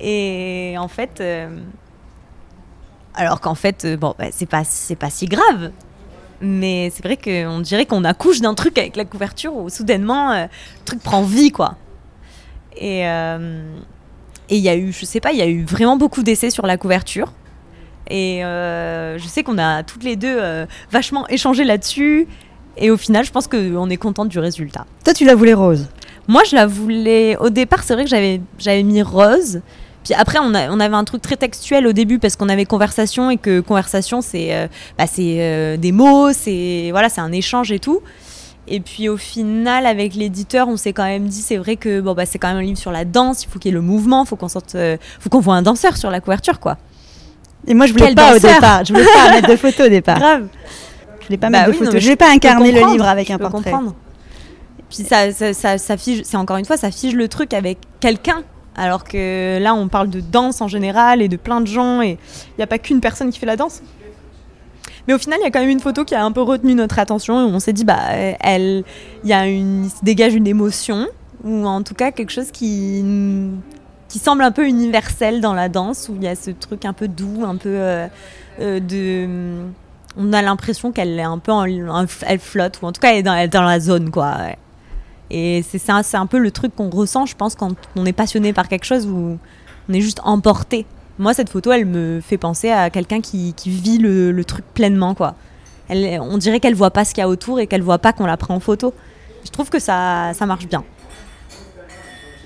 Et 0.00 0.76
en 0.78 0.88
fait 0.88 1.22
alors 3.14 3.40
qu'en 3.40 3.56
fait 3.56 3.84
bon 3.98 4.14
bah, 4.16 4.26
c'est 4.30 4.48
pas 4.48 4.62
c'est 4.62 4.96
pas 4.96 5.10
si 5.10 5.26
grave 5.26 5.72
mais 6.40 6.90
c'est 6.90 7.02
vrai 7.02 7.16
qu'on 7.16 7.58
dirait 7.58 7.86
qu'on 7.86 8.04
accouche 8.04 8.40
d'un 8.40 8.54
truc 8.54 8.78
avec 8.78 8.94
la 8.94 9.04
couverture 9.04 9.56
où 9.56 9.68
soudainement 9.68 10.34
le 10.34 10.48
truc 10.84 11.00
prend 11.00 11.22
vie 11.22 11.50
quoi. 11.50 11.76
Et 12.76 13.04
et 14.48 14.56
il 14.56 14.62
y 14.62 14.68
a 14.68 14.76
eu, 14.76 14.92
je 14.92 15.04
sais 15.04 15.20
pas, 15.20 15.32
il 15.32 15.38
y 15.38 15.42
a 15.42 15.46
eu 15.46 15.64
vraiment 15.64 15.96
beaucoup 15.96 16.22
d'essais 16.22 16.50
sur 16.50 16.66
la 16.66 16.76
couverture. 16.76 17.32
Et 18.10 18.44
euh, 18.44 19.18
je 19.18 19.26
sais 19.26 19.42
qu'on 19.42 19.56
a 19.58 19.82
toutes 19.82 20.04
les 20.04 20.16
deux 20.16 20.36
euh, 20.38 20.66
vachement 20.90 21.26
échangé 21.28 21.64
là-dessus. 21.64 22.26
Et 22.76 22.90
au 22.90 22.96
final, 22.96 23.24
je 23.24 23.30
pense 23.30 23.46
qu'on 23.46 23.88
est 23.88 23.96
contente 23.96 24.28
du 24.28 24.38
résultat. 24.38 24.84
Toi, 25.04 25.14
tu 25.14 25.24
la 25.24 25.34
voulais 25.34 25.54
rose. 25.54 25.88
Moi, 26.28 26.42
je 26.50 26.54
la 26.56 26.66
voulais. 26.66 27.36
Au 27.38 27.48
départ, 27.50 27.82
c'est 27.82 27.94
vrai 27.94 28.04
que 28.04 28.10
j'avais, 28.10 28.40
j'avais 28.58 28.82
mis 28.82 29.00
rose. 29.02 29.60
Puis 30.04 30.12
après, 30.12 30.38
on, 30.42 30.52
a- 30.54 30.68
on 30.70 30.80
avait 30.80 30.96
un 30.96 31.04
truc 31.04 31.22
très 31.22 31.36
textuel 31.36 31.86
au 31.86 31.92
début 31.92 32.18
parce 32.18 32.36
qu'on 32.36 32.50
avait 32.50 32.66
conversation 32.66 33.30
et 33.30 33.38
que 33.38 33.60
conversation, 33.60 34.20
c'est 34.20 34.54
euh, 34.54 34.66
bah, 34.98 35.06
c'est, 35.06 35.78
des 35.78 35.92
mots, 35.92 36.32
c'est 36.34 36.88
voilà, 36.90 37.08
c'est 37.08 37.22
un 37.22 37.32
échange 37.32 37.72
et 37.72 37.78
tout. 37.78 38.00
Et 38.66 38.80
puis 38.80 39.08
au 39.08 39.16
final, 39.16 39.84
avec 39.86 40.14
l'éditeur, 40.14 40.68
on 40.68 40.76
s'est 40.76 40.92
quand 40.92 41.04
même 41.04 41.26
dit, 41.26 41.42
c'est 41.42 41.56
vrai 41.58 41.76
que 41.76 42.00
bon, 42.00 42.14
bah, 42.14 42.24
c'est 42.26 42.38
quand 42.38 42.48
même 42.48 42.56
un 42.56 42.62
livre 42.62 42.78
sur 42.78 42.92
la 42.92 43.04
danse, 43.04 43.44
il 43.44 43.48
faut 43.48 43.58
qu'il 43.58 43.70
y 43.70 43.74
ait 43.74 43.76
le 43.76 43.82
mouvement, 43.82 44.24
faut 44.24 44.36
qu'on 44.36 44.48
sorte, 44.48 44.74
euh, 44.74 44.96
faut 45.20 45.28
qu'on 45.28 45.40
voit 45.40 45.54
un 45.56 45.62
danseur 45.62 45.96
sur 45.96 46.10
la 46.10 46.20
couverture, 46.20 46.60
quoi. 46.60 46.78
Et 47.66 47.74
moi, 47.74 47.86
je 47.86 47.92
voulais 47.92 48.06
Quel 48.06 48.14
pas 48.14 48.34
au 48.34 48.38
départ. 48.38 48.84
Je 48.84 48.92
voulais 48.92 49.04
pas 49.06 49.30
mettre 49.30 49.48
de 49.48 49.56
photos 49.56 49.86
au 49.86 49.90
départ. 49.90 50.18
Grave. 50.18 50.48
Je 51.20 51.26
voulais 51.26 51.38
pas 51.38 51.48
Bah 51.48 51.58
mettre 51.60 51.66
de 51.66 51.70
oui, 51.70 51.76
non, 51.76 51.84
photos. 51.86 51.94
mais 51.94 52.00
je 52.00 52.04
voulais 52.06 52.14
je 52.14 52.18
pas 52.18 52.30
incarner 52.32 52.72
le 52.72 52.92
livre 52.92 53.06
avec 53.06 53.30
un 53.30 53.38
portrait. 53.38 53.70
comprendre. 53.70 53.94
Et 54.78 54.82
puis 54.88 55.04
ça, 55.04 55.32
ça, 55.32 55.52
ça, 55.54 55.78
ça 55.78 55.96
fige, 55.96 56.22
c'est 56.24 56.36
encore 56.36 56.56
une 56.58 56.66
fois, 56.66 56.76
ça 56.76 56.90
fige 56.90 57.14
le 57.14 57.28
truc 57.28 57.54
avec 57.54 57.78
quelqu'un. 58.00 58.42
Alors 58.76 59.04
que 59.04 59.58
là, 59.60 59.74
on 59.74 59.88
parle 59.88 60.10
de 60.10 60.20
danse 60.20 60.60
en 60.60 60.68
général 60.68 61.22
et 61.22 61.28
de 61.28 61.36
plein 61.36 61.60
de 61.60 61.66
gens 61.66 62.02
et 62.02 62.10
il 62.10 62.54
n'y 62.58 62.64
a 62.64 62.66
pas 62.66 62.78
qu'une 62.78 63.00
personne 63.00 63.30
qui 63.30 63.38
fait 63.38 63.46
la 63.46 63.56
danse. 63.56 63.82
Mais 65.06 65.14
au 65.14 65.18
final, 65.18 65.38
il 65.40 65.44
y 65.44 65.46
a 65.46 65.50
quand 65.50 65.60
même 65.60 65.70
une 65.70 65.80
photo 65.80 66.04
qui 66.04 66.14
a 66.14 66.24
un 66.24 66.32
peu 66.32 66.42
retenu 66.42 66.74
notre 66.74 66.98
attention 66.98 67.48
et 67.48 67.52
on 67.52 67.60
s'est 67.60 67.72
dit, 67.72 67.84
bah, 67.84 67.98
elle, 68.40 68.84
il 69.22 69.30
y 69.30 69.32
a 69.32 69.46
une, 69.46 69.88
se 69.90 70.02
dégage 70.02 70.34
une 70.34 70.46
émotion 70.46 71.06
ou 71.44 71.66
en 71.66 71.82
tout 71.82 71.94
cas 71.94 72.10
quelque 72.10 72.30
chose 72.30 72.50
qui, 72.50 73.04
qui 74.08 74.18
semble 74.18 74.42
un 74.42 74.50
peu 74.50 74.66
universel 74.66 75.40
dans 75.40 75.52
la 75.52 75.68
danse 75.68 76.08
où 76.08 76.16
il 76.16 76.24
y 76.24 76.28
a 76.28 76.34
ce 76.34 76.50
truc 76.50 76.84
un 76.84 76.92
peu 76.92 77.06
doux, 77.06 77.44
un 77.44 77.56
peu 77.56 77.68
euh, 77.70 78.06
euh, 78.60 78.80
de 78.80 79.64
on 80.16 80.32
a 80.32 80.42
l'impression 80.42 80.92
qu'elle 80.92 81.18
est 81.18 81.22
un 81.22 81.38
peu 81.38 81.52
elle 82.26 82.38
flotte 82.38 82.80
ou 82.80 82.86
en 82.86 82.92
tout 82.92 83.00
cas 83.00 83.12
elle 83.12 83.26
est 83.26 83.48
dans, 83.48 83.62
la 83.62 83.80
zone 83.80 84.10
quoi 84.10 84.36
et 85.28 85.64
c'est 85.68 85.78
ça 85.78 86.04
c'est 86.04 86.16
un 86.16 86.26
peu 86.26 86.38
le 86.38 86.52
truc 86.52 86.76
qu'on 86.76 86.88
ressent 86.88 87.26
je 87.26 87.34
pense 87.34 87.56
quand 87.56 87.74
on 87.96 88.06
est 88.06 88.12
passionné 88.12 88.52
par 88.52 88.68
quelque 88.68 88.84
chose 88.84 89.06
où 89.06 89.38
on 89.88 89.92
est 89.92 90.00
juste 90.00 90.20
emporté 90.22 90.86
moi 91.18 91.34
cette 91.34 91.48
photo 91.48 91.72
elle 91.72 91.86
me 91.86 92.20
fait 92.20 92.38
penser 92.38 92.70
à 92.70 92.90
quelqu'un 92.90 93.20
qui, 93.20 93.54
qui 93.54 93.70
vit 93.70 93.98
le, 93.98 94.32
le 94.32 94.44
truc 94.44 94.64
pleinement 94.74 95.14
quoi 95.14 95.34
elle, 95.88 96.18
on 96.20 96.38
dirait 96.38 96.60
qu'elle 96.60 96.74
voit 96.74 96.90
pas 96.90 97.04
ce 97.04 97.12
qu'il 97.12 97.20
y 97.20 97.24
a 97.24 97.28
autour 97.28 97.60
et 97.60 97.66
qu'elle 97.66 97.82
voit 97.82 97.98
pas 97.98 98.12
qu'on 98.12 98.26
la 98.26 98.36
prend 98.36 98.54
en 98.54 98.60
photo 98.60 98.94
je 99.44 99.50
trouve 99.50 99.70
que 99.70 99.78
ça, 99.78 100.32
ça 100.34 100.46
marche 100.46 100.66
bien 100.66 100.84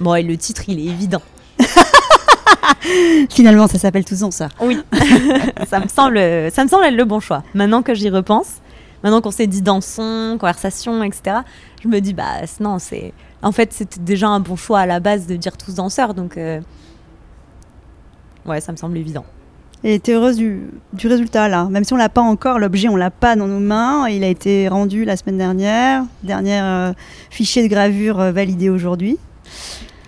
bon 0.00 0.14
et 0.14 0.22
le 0.22 0.36
titre 0.36 0.64
il 0.68 0.78
est 0.78 0.90
évident 0.90 1.22
Finalement, 3.30 3.66
ça 3.66 3.78
s'appelle 3.78 4.04
Tous 4.04 4.20
danseurs. 4.20 4.50
Oui, 4.60 4.78
ça 5.66 5.80
me 5.80 5.88
semble, 5.88 6.18
ça 6.50 6.64
me 6.64 6.68
semble 6.68 6.84
être 6.84 6.94
le 6.94 7.04
bon 7.04 7.20
choix. 7.20 7.42
Maintenant 7.54 7.82
que 7.82 7.94
j'y 7.94 8.08
repense, 8.08 8.54
maintenant 9.02 9.20
qu'on 9.20 9.30
s'est 9.30 9.46
dit 9.46 9.62
dansons, 9.62 10.36
conversation, 10.38 11.02
etc. 11.02 11.38
Je 11.82 11.88
me 11.88 12.00
dis 12.00 12.14
bah 12.14 12.42
non, 12.60 12.78
c'est, 12.78 13.12
en 13.42 13.52
fait 13.52 13.72
c'était 13.72 14.00
déjà 14.00 14.28
un 14.28 14.40
bon 14.40 14.56
choix 14.56 14.80
à 14.80 14.86
la 14.86 15.00
base 15.00 15.26
de 15.26 15.36
dire 15.36 15.56
tous 15.56 15.74
danseurs, 15.74 16.14
donc 16.14 16.36
euh, 16.36 16.60
ouais, 18.48 18.60
ça 18.60 18.72
me 18.72 18.76
semble 18.76 18.96
évident. 18.96 19.24
Et 19.84 20.00
t'es 20.00 20.12
heureuse 20.14 20.36
du, 20.36 20.62
du 20.92 21.06
résultat 21.06 21.48
là 21.48 21.66
Même 21.70 21.84
si 21.84 21.92
on 21.92 21.96
l'a 21.96 22.08
pas 22.08 22.20
encore, 22.20 22.58
l'objet 22.58 22.88
on 22.88 22.96
l'a 22.96 23.12
pas 23.12 23.36
dans 23.36 23.46
nos 23.46 23.60
mains. 23.60 24.08
Il 24.08 24.24
a 24.24 24.28
été 24.28 24.66
rendu 24.66 25.04
la 25.04 25.16
semaine 25.16 25.38
dernière. 25.38 26.02
Dernier 26.24 26.60
euh, 26.60 26.92
fichier 27.30 27.62
de 27.62 27.68
gravure 27.68 28.18
euh, 28.18 28.32
validé 28.32 28.70
aujourd'hui. 28.70 29.18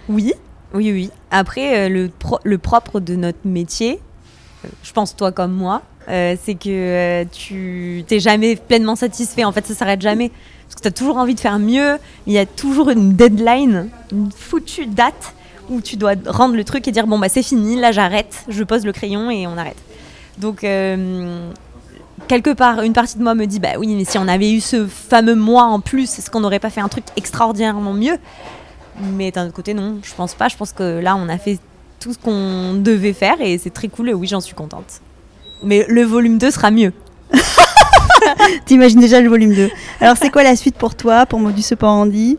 Oui, 0.08 0.32
oui, 0.74 0.90
oui. 0.90 1.10
Après, 1.30 1.86
euh, 1.86 1.88
le, 1.88 2.08
pro- 2.08 2.40
le 2.42 2.58
propre 2.58 2.98
de 2.98 3.14
notre 3.14 3.38
métier, 3.44 4.00
je 4.82 4.92
pense 4.92 5.14
toi 5.14 5.30
comme 5.30 5.52
moi, 5.52 5.82
c'est 6.08 6.56
que 6.60 7.22
tu 7.30 8.02
t'es 8.08 8.18
jamais 8.18 8.56
pleinement 8.56 8.96
satisfait. 8.96 9.44
En 9.44 9.52
fait, 9.52 9.64
ça 9.64 9.74
s'arrête 9.74 10.00
jamais. 10.02 10.30
Parce 10.64 10.74
que 10.74 10.82
tu 10.82 10.88
as 10.88 10.90
toujours 10.90 11.16
envie 11.18 11.36
de 11.36 11.40
faire 11.40 11.60
mieux. 11.60 11.98
Il 12.26 12.32
y 12.32 12.38
a 12.38 12.46
toujours 12.46 12.90
une 12.90 13.12
deadline, 13.14 13.88
une 14.10 14.32
foutue 14.32 14.86
date 14.86 15.34
où 15.70 15.80
tu 15.80 15.96
dois 15.96 16.14
rendre 16.26 16.56
le 16.56 16.64
truc 16.64 16.86
et 16.88 16.92
dire 16.92 17.06
bon, 17.06 17.18
bah 17.18 17.28
c'est 17.28 17.42
fini, 17.42 17.76
là 17.80 17.92
j'arrête, 17.92 18.44
je 18.48 18.62
pose 18.64 18.84
le 18.84 18.92
crayon 18.92 19.30
et 19.30 19.46
on 19.46 19.56
arrête. 19.56 19.78
Donc, 20.38 20.64
euh, 20.64 21.50
quelque 22.28 22.50
part, 22.50 22.82
une 22.82 22.92
partie 22.92 23.18
de 23.18 23.22
moi 23.22 23.34
me 23.34 23.46
dit 23.46 23.60
bah 23.60 23.78
oui, 23.78 23.94
mais 23.94 24.04
si 24.04 24.18
on 24.18 24.28
avait 24.28 24.52
eu 24.52 24.60
ce 24.60 24.86
fameux 24.86 25.34
mois 25.34 25.64
en 25.64 25.80
plus, 25.80 26.18
est-ce 26.18 26.30
qu'on 26.30 26.40
n'aurait 26.40 26.58
pas 26.58 26.70
fait 26.70 26.80
un 26.80 26.88
truc 26.88 27.04
extraordinairement 27.16 27.92
mieux? 27.92 28.18
Mais 29.00 29.30
d'un 29.30 29.46
autre 29.46 29.54
côté, 29.54 29.74
non, 29.74 29.98
je 30.02 30.14
pense 30.14 30.34
pas. 30.34 30.48
Je 30.48 30.56
pense 30.56 30.72
que 30.72 31.00
là, 31.00 31.16
on 31.16 31.28
a 31.28 31.38
fait 31.38 31.58
tout 32.00 32.12
ce 32.12 32.18
qu'on 32.18 32.74
devait 32.74 33.12
faire 33.12 33.40
et 33.40 33.58
c'est 33.58 33.70
très 33.70 33.88
cool. 33.88 34.10
Oui, 34.14 34.26
j'en 34.26 34.40
suis 34.40 34.54
contente. 34.54 35.00
Mais 35.62 35.86
le 35.88 36.02
volume 36.02 36.38
2 36.38 36.50
sera 36.50 36.70
mieux. 36.70 36.92
T'imagines 38.66 39.00
déjà 39.00 39.20
le 39.20 39.28
volume 39.28 39.54
2. 39.54 39.70
Alors 40.00 40.16
c'est 40.16 40.30
quoi 40.30 40.42
la 40.42 40.56
suite 40.56 40.76
pour 40.76 40.94
toi, 40.94 41.26
pour 41.26 41.38
Modus 41.38 41.64
Operandi? 41.72 42.38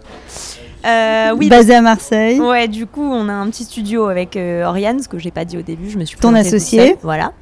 Euh, 0.86 1.36
oui, 1.38 1.50
Basé 1.50 1.76
à 1.76 1.82
Marseille. 1.82 2.40
ouais, 2.40 2.68
du 2.68 2.86
coup, 2.88 3.04
on 3.04 3.30
a 3.30 3.34
un 3.34 3.50
petit 3.50 3.64
studio 3.66 4.06
avec 4.08 4.36
euh, 4.36 4.66
Oriane, 4.66 5.02
ce 5.02 5.08
que 5.08 5.20
j'ai 5.20 5.32
pas 5.32 5.46
dit 5.46 5.58
au 5.58 5.62
début. 5.62 5.90
Je 5.90 5.98
me 5.98 6.06
suis 6.06 6.18
Ton 6.18 6.34
associé. 6.34 6.98
Voilà. 7.04 7.34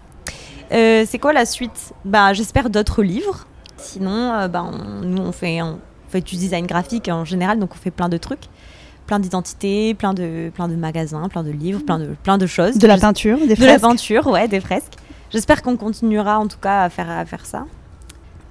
Euh, 0.71 1.05
c'est 1.07 1.17
quoi 1.19 1.33
la 1.33 1.45
suite? 1.45 1.93
Bah, 2.05 2.33
j'espère 2.33 2.69
d'autres 2.69 3.01
livres. 3.01 3.47
Sinon, 3.77 4.33
euh, 4.33 4.47
bah, 4.47 4.63
on- 4.63 5.05
nous, 5.05 5.21
on 5.21 5.31
fait, 5.31 5.61
on 5.61 5.79
fait 6.09 6.21
du 6.21 6.35
design 6.35 6.65
graphique 6.67 7.07
en 7.07 7.23
général, 7.25 7.59
donc 7.59 7.71
on 7.73 7.77
fait 7.77 7.91
plein 7.91 8.09
de 8.09 8.17
trucs. 8.17 8.43
Plein 9.07 9.19
d'identités, 9.19 9.95
plein 9.95 10.13
de, 10.13 10.51
plein 10.53 10.67
de 10.67 10.75
magasins, 10.75 11.27
plein 11.29 11.41
de 11.43 11.49
livres, 11.49 11.81
plein 11.83 11.97
de, 11.97 12.09
plein 12.23 12.37
de 12.37 12.45
choses. 12.45 12.77
De 12.77 12.85
la 12.87 12.97
peinture, 12.97 13.39
des 13.39 13.55
de 13.55 13.61
la 13.61 13.69
fresques. 13.79 13.81
peinture, 13.81 14.27
ouais, 14.27 14.47
des 14.47 14.59
fresques. 14.59 14.93
J'espère 15.31 15.63
qu'on 15.63 15.77
continuera 15.77 16.37
en 16.39 16.47
tout 16.47 16.59
cas 16.59 16.83
à 16.83 16.89
faire, 16.89 17.09
à 17.09 17.25
faire 17.25 17.45
ça. 17.45 17.65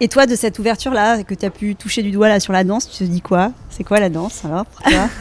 Et 0.01 0.09
toi, 0.09 0.27
de 0.27 0.37
cette 0.37 0.59
ouverture-là, 0.59 1.25
que 1.25 1.35
tu 1.35 1.45
as 1.45 1.51
pu 1.51 1.75
toucher 1.75 2.03
du 2.03 2.11
doigt 2.11 2.29
là 2.29 2.41
sur 2.41 2.53
la 2.53 2.65
danse, 2.65 2.89
tu 2.89 2.99
te 2.99 3.11
dis 3.11 3.21
quoi? 3.21 3.53
C'est 3.71 3.85
quoi 3.85 3.99
la 4.01 4.09
danse 4.11 4.45
alors 4.45 4.67
pour 4.67 4.83
toi? 4.83 5.09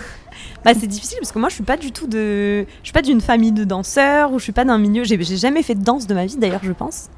Bah, 0.63 0.73
c'est 0.79 0.87
difficile 0.87 1.17
parce 1.19 1.31
que 1.31 1.39
moi 1.39 1.49
je 1.49 1.55
suis 1.55 1.63
pas 1.63 1.77
du 1.77 1.91
tout 1.91 2.07
de. 2.07 2.65
Je 2.81 2.83
suis 2.83 2.93
pas 2.93 3.01
d'une 3.01 3.21
famille 3.21 3.51
de 3.51 3.63
danseurs 3.63 4.33
ou 4.33 4.39
je 4.39 4.43
suis 4.43 4.51
pas 4.51 4.65
d'un 4.65 4.77
milieu. 4.77 5.03
J'ai 5.03 5.17
jamais 5.37 5.63
fait 5.63 5.75
de 5.75 5.83
danse 5.83 6.07
de 6.07 6.13
ma 6.13 6.25
vie 6.25 6.35
d'ailleurs, 6.35 6.63
je 6.63 6.73
pense. 6.73 7.09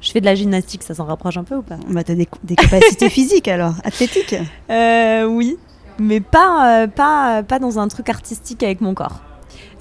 Je 0.00 0.10
fais 0.10 0.20
de 0.20 0.24
la 0.24 0.34
gymnastique, 0.34 0.82
ça 0.82 0.94
s'en 0.94 1.04
rapproche 1.04 1.36
un 1.36 1.44
peu 1.44 1.56
ou 1.56 1.62
pas? 1.62 1.76
Bah, 1.88 2.02
Tu 2.02 2.12
as 2.12 2.14
des, 2.14 2.28
des 2.44 2.56
capacités 2.56 3.08
physiques 3.10 3.48
alors, 3.48 3.74
athlétiques. 3.84 4.36
Euh, 4.70 5.24
oui, 5.24 5.58
mais 5.98 6.20
pas, 6.20 6.82
euh, 6.82 6.86
pas, 6.86 7.42
pas 7.42 7.58
dans 7.58 7.78
un 7.78 7.88
truc 7.88 8.08
artistique 8.08 8.62
avec 8.62 8.80
mon 8.80 8.94
corps. 8.94 9.20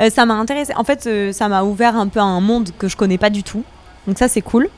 Euh, 0.01 0.09
ça 0.09 0.25
m'a 0.25 0.35
intéressé. 0.35 0.73
En 0.75 0.83
fait, 0.83 1.07
euh, 1.07 1.31
ça 1.31 1.47
m'a 1.47 1.63
ouvert 1.63 1.95
un 1.95 2.07
peu 2.07 2.19
à 2.19 2.23
un 2.23 2.41
monde 2.41 2.69
que 2.77 2.87
je 2.87 2.97
connais 2.97 3.17
pas 3.17 3.29
du 3.29 3.43
tout. 3.43 3.63
Donc 4.07 4.17
ça, 4.17 4.27
c'est 4.27 4.41
cool. 4.41 4.69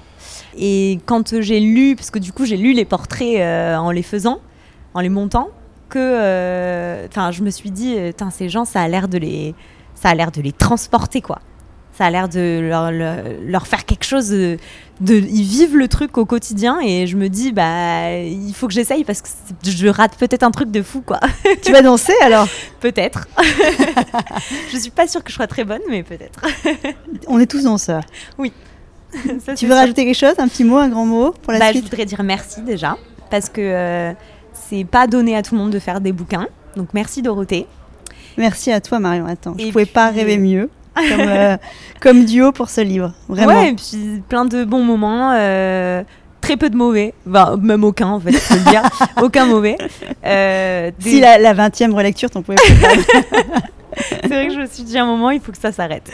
Et 0.57 0.99
quand 1.05 1.39
j'ai 1.41 1.59
lu, 1.59 1.95
parce 1.95 2.11
que 2.11 2.19
du 2.19 2.31
coup, 2.31 2.45
j'ai 2.45 2.57
lu 2.57 2.73
les 2.73 2.85
portraits 2.85 3.37
euh, 3.39 3.75
en 3.75 3.91
les 3.91 4.03
faisant, 4.03 4.39
en 4.93 4.99
les 5.01 5.09
montant, 5.09 5.49
que, 5.89 5.99
euh, 5.99 7.07
enfin, 7.09 7.31
je 7.31 7.43
me 7.43 7.49
suis 7.49 7.71
dit, 7.71 7.95
euh, 7.97 8.11
ces 8.31 8.49
gens, 8.49 8.65
ça 8.65 8.81
a 8.81 8.87
l'air 8.87 9.07
de 9.07 9.17
les, 9.17 9.53
ça 9.95 10.09
a 10.09 10.15
l'air 10.15 10.31
de 10.31 10.41
les 10.41 10.51
transporter, 10.51 11.21
quoi. 11.21 11.39
Ça 11.95 12.05
a 12.05 12.09
l'air 12.09 12.27
de 12.27 12.59
leur, 12.67 12.91
leur, 12.91 13.17
leur 13.45 13.67
faire 13.67 13.85
quelque 13.85 14.03
chose. 14.03 14.29
De, 14.29 14.57
de- 14.99 15.13
ils 15.13 15.43
vivent 15.43 15.77
le 15.77 15.87
truc 15.87 16.17
au 16.17 16.25
quotidien 16.25 16.79
et 16.81 17.05
je 17.05 17.15
me 17.15 17.29
dis, 17.29 17.51
bah, 17.51 18.17
il 18.17 18.51
faut 18.55 18.65
que 18.67 18.73
j'essaye 18.73 19.03
parce 19.03 19.21
que 19.21 19.27
je 19.63 19.87
rate 19.87 20.15
peut-être 20.17 20.41
un 20.41 20.49
truc 20.49 20.71
de 20.71 20.81
fou, 20.81 21.01
quoi. 21.01 21.19
tu 21.63 21.71
vas 21.71 21.83
danser 21.83 22.13
alors? 22.23 22.47
Peut-être. 22.79 23.27
je 24.71 24.77
suis 24.77 24.89
pas 24.89 25.07
sûre 25.07 25.23
que 25.23 25.29
je 25.29 25.35
sois 25.35 25.45
très 25.45 25.63
bonne, 25.63 25.81
mais 25.87 26.01
peut-être. 26.01 26.41
On 27.27 27.39
est 27.39 27.45
tous 27.45 27.63
danseurs. 27.65 28.03
Ça, 29.45 29.53
Tu 29.55 29.65
veux 29.65 29.71
sûr. 29.73 29.79
rajouter 29.81 30.05
quelque 30.05 30.17
chose 30.17 30.33
Un 30.37 30.47
petit 30.47 30.63
mot, 30.63 30.77
un 30.77 30.89
grand 30.89 31.05
mot 31.05 31.31
pour 31.41 31.53
la 31.53 31.59
Bah, 31.59 31.65
Je 31.67 31.71
suite 31.77 31.89
voudrais 31.89 32.05
dire 32.05 32.21
merci 32.23 32.61
déjà 32.61 32.97
parce 33.29 33.49
que 33.49 33.61
euh, 33.61 34.11
c'est 34.53 34.83
pas 34.85 35.07
donné 35.07 35.35
à 35.35 35.41
tout 35.41 35.55
le 35.55 35.61
monde 35.61 35.71
de 35.71 35.79
faire 35.79 36.01
des 36.01 36.11
bouquins. 36.11 36.47
Donc 36.75 36.89
merci 36.93 37.21
Dorothée. 37.21 37.67
Merci 38.37 38.71
à 38.71 38.81
toi 38.81 38.99
Marion. 38.99 39.25
Attends, 39.27 39.55
je 39.59 39.65
Et 39.65 39.71
pouvais 39.71 39.85
pas 39.85 40.09
rêver 40.09 40.37
mieux 40.37 40.69
comme, 40.95 41.19
euh, 41.21 41.57
comme 41.99 42.25
duo 42.25 42.51
pour 42.51 42.69
ce 42.69 42.81
livre. 42.81 43.13
Vraiment. 43.27 43.53
Ouais, 43.61 43.69
et 43.69 43.73
puis 43.73 44.21
plein 44.29 44.45
de 44.45 44.63
bons 44.63 44.83
moments. 44.83 45.31
euh, 45.33 46.03
Très 46.41 46.57
peu 46.57 46.69
de 46.69 46.75
mauvais, 46.75 47.13
Bah, 47.25 47.55
même 47.57 47.85
aucun 47.85 48.07
en 48.09 48.19
fait, 48.19 48.33
je 48.33 48.37
peux 48.49 48.55
le 48.55 48.69
dire, 48.69 48.81
aucun 49.23 49.45
mauvais. 49.45 49.77
Euh, 50.25 50.91
des- 50.99 51.09
Si 51.11 51.19
la, 51.21 51.37
la 51.37 51.53
20e 51.53 51.93
relecture, 51.93 52.29
t'en 52.29 52.41
pouvais 52.41 52.57
pas. 52.57 53.39
C'est 54.09 54.27
vrai 54.27 54.47
que 54.47 54.53
je 54.53 54.59
me 54.59 54.65
suis 54.65 54.83
dit 54.83 54.97
à 54.97 55.03
un 55.03 55.05
moment, 55.05 55.31
il 55.31 55.39
faut 55.39 55.51
que 55.51 55.57
ça 55.57 55.71
s'arrête. 55.71 56.11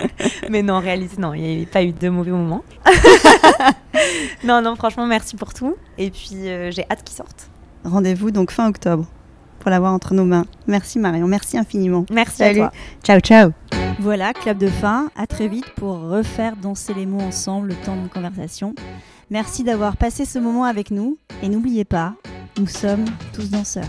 Mais 0.50 0.62
non, 0.62 0.74
en 0.74 0.80
réalité, 0.80 1.16
non, 1.18 1.34
il 1.34 1.42
n'y 1.42 1.62
a 1.62 1.66
pas 1.66 1.82
eu 1.82 1.92
de 1.92 2.08
mauvais 2.08 2.30
moments. 2.30 2.64
non, 4.44 4.62
non, 4.62 4.76
franchement, 4.76 5.06
merci 5.06 5.36
pour 5.36 5.54
tout. 5.54 5.76
Et 5.98 6.10
puis, 6.10 6.48
euh, 6.48 6.70
j'ai 6.70 6.84
hâte 6.90 7.02
qu'il 7.04 7.16
sorte. 7.16 7.50
Rendez-vous 7.84 8.30
donc 8.30 8.50
fin 8.50 8.68
octobre 8.68 9.06
pour 9.58 9.70
l'avoir 9.70 9.92
entre 9.92 10.14
nos 10.14 10.24
mains. 10.24 10.46
Merci 10.66 10.98
Marion, 10.98 11.26
merci 11.26 11.56
infiniment. 11.56 12.04
Merci 12.10 12.36
Salut. 12.36 12.60
à 12.60 12.68
toi. 12.68 12.72
Ciao, 13.04 13.20
ciao. 13.20 13.50
Voilà, 14.00 14.32
clap 14.32 14.58
de 14.58 14.68
fin. 14.68 15.10
À 15.16 15.26
très 15.26 15.48
vite 15.48 15.70
pour 15.76 16.00
refaire 16.00 16.56
danser 16.56 16.94
les 16.94 17.06
mots 17.06 17.20
ensemble 17.20 17.68
le 17.68 17.74
temps 17.74 17.94
d'une 17.94 18.08
conversation. 18.08 18.74
Merci 19.30 19.62
d'avoir 19.62 19.96
passé 19.96 20.24
ce 20.24 20.38
moment 20.38 20.64
avec 20.64 20.90
nous. 20.90 21.18
Et 21.42 21.48
n'oubliez 21.48 21.84
pas, 21.84 22.14
nous 22.58 22.66
sommes 22.66 23.04
tous 23.32 23.50
danseurs. 23.50 23.84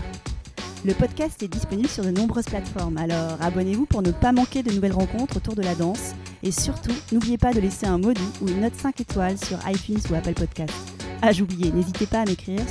Le 0.84 0.94
podcast 0.94 1.40
est 1.44 1.48
disponible 1.48 1.88
sur 1.88 2.04
de 2.04 2.10
nombreuses 2.10 2.46
plateformes, 2.46 2.96
alors 2.96 3.40
abonnez-vous 3.40 3.86
pour 3.86 4.02
ne 4.02 4.10
pas 4.10 4.32
manquer 4.32 4.64
de 4.64 4.72
nouvelles 4.72 4.92
rencontres 4.92 5.36
autour 5.36 5.54
de 5.54 5.62
la 5.62 5.76
danse. 5.76 6.12
Et 6.42 6.50
surtout, 6.50 6.90
n'oubliez 7.12 7.38
pas 7.38 7.52
de 7.52 7.60
laisser 7.60 7.86
un 7.86 7.98
mot 7.98 8.12
ou 8.40 8.48
une 8.48 8.62
note 8.62 8.74
5 8.74 9.00
étoiles 9.00 9.38
sur 9.38 9.58
iTunes 9.68 10.00
ou 10.10 10.14
Apple 10.16 10.34
Podcast. 10.34 10.74
Ah, 11.22 11.30
j'oubliais, 11.30 11.70
n'hésitez 11.70 12.06
pas 12.06 12.22
à 12.22 12.24
m'écrire 12.24 12.58
sur 12.58 12.66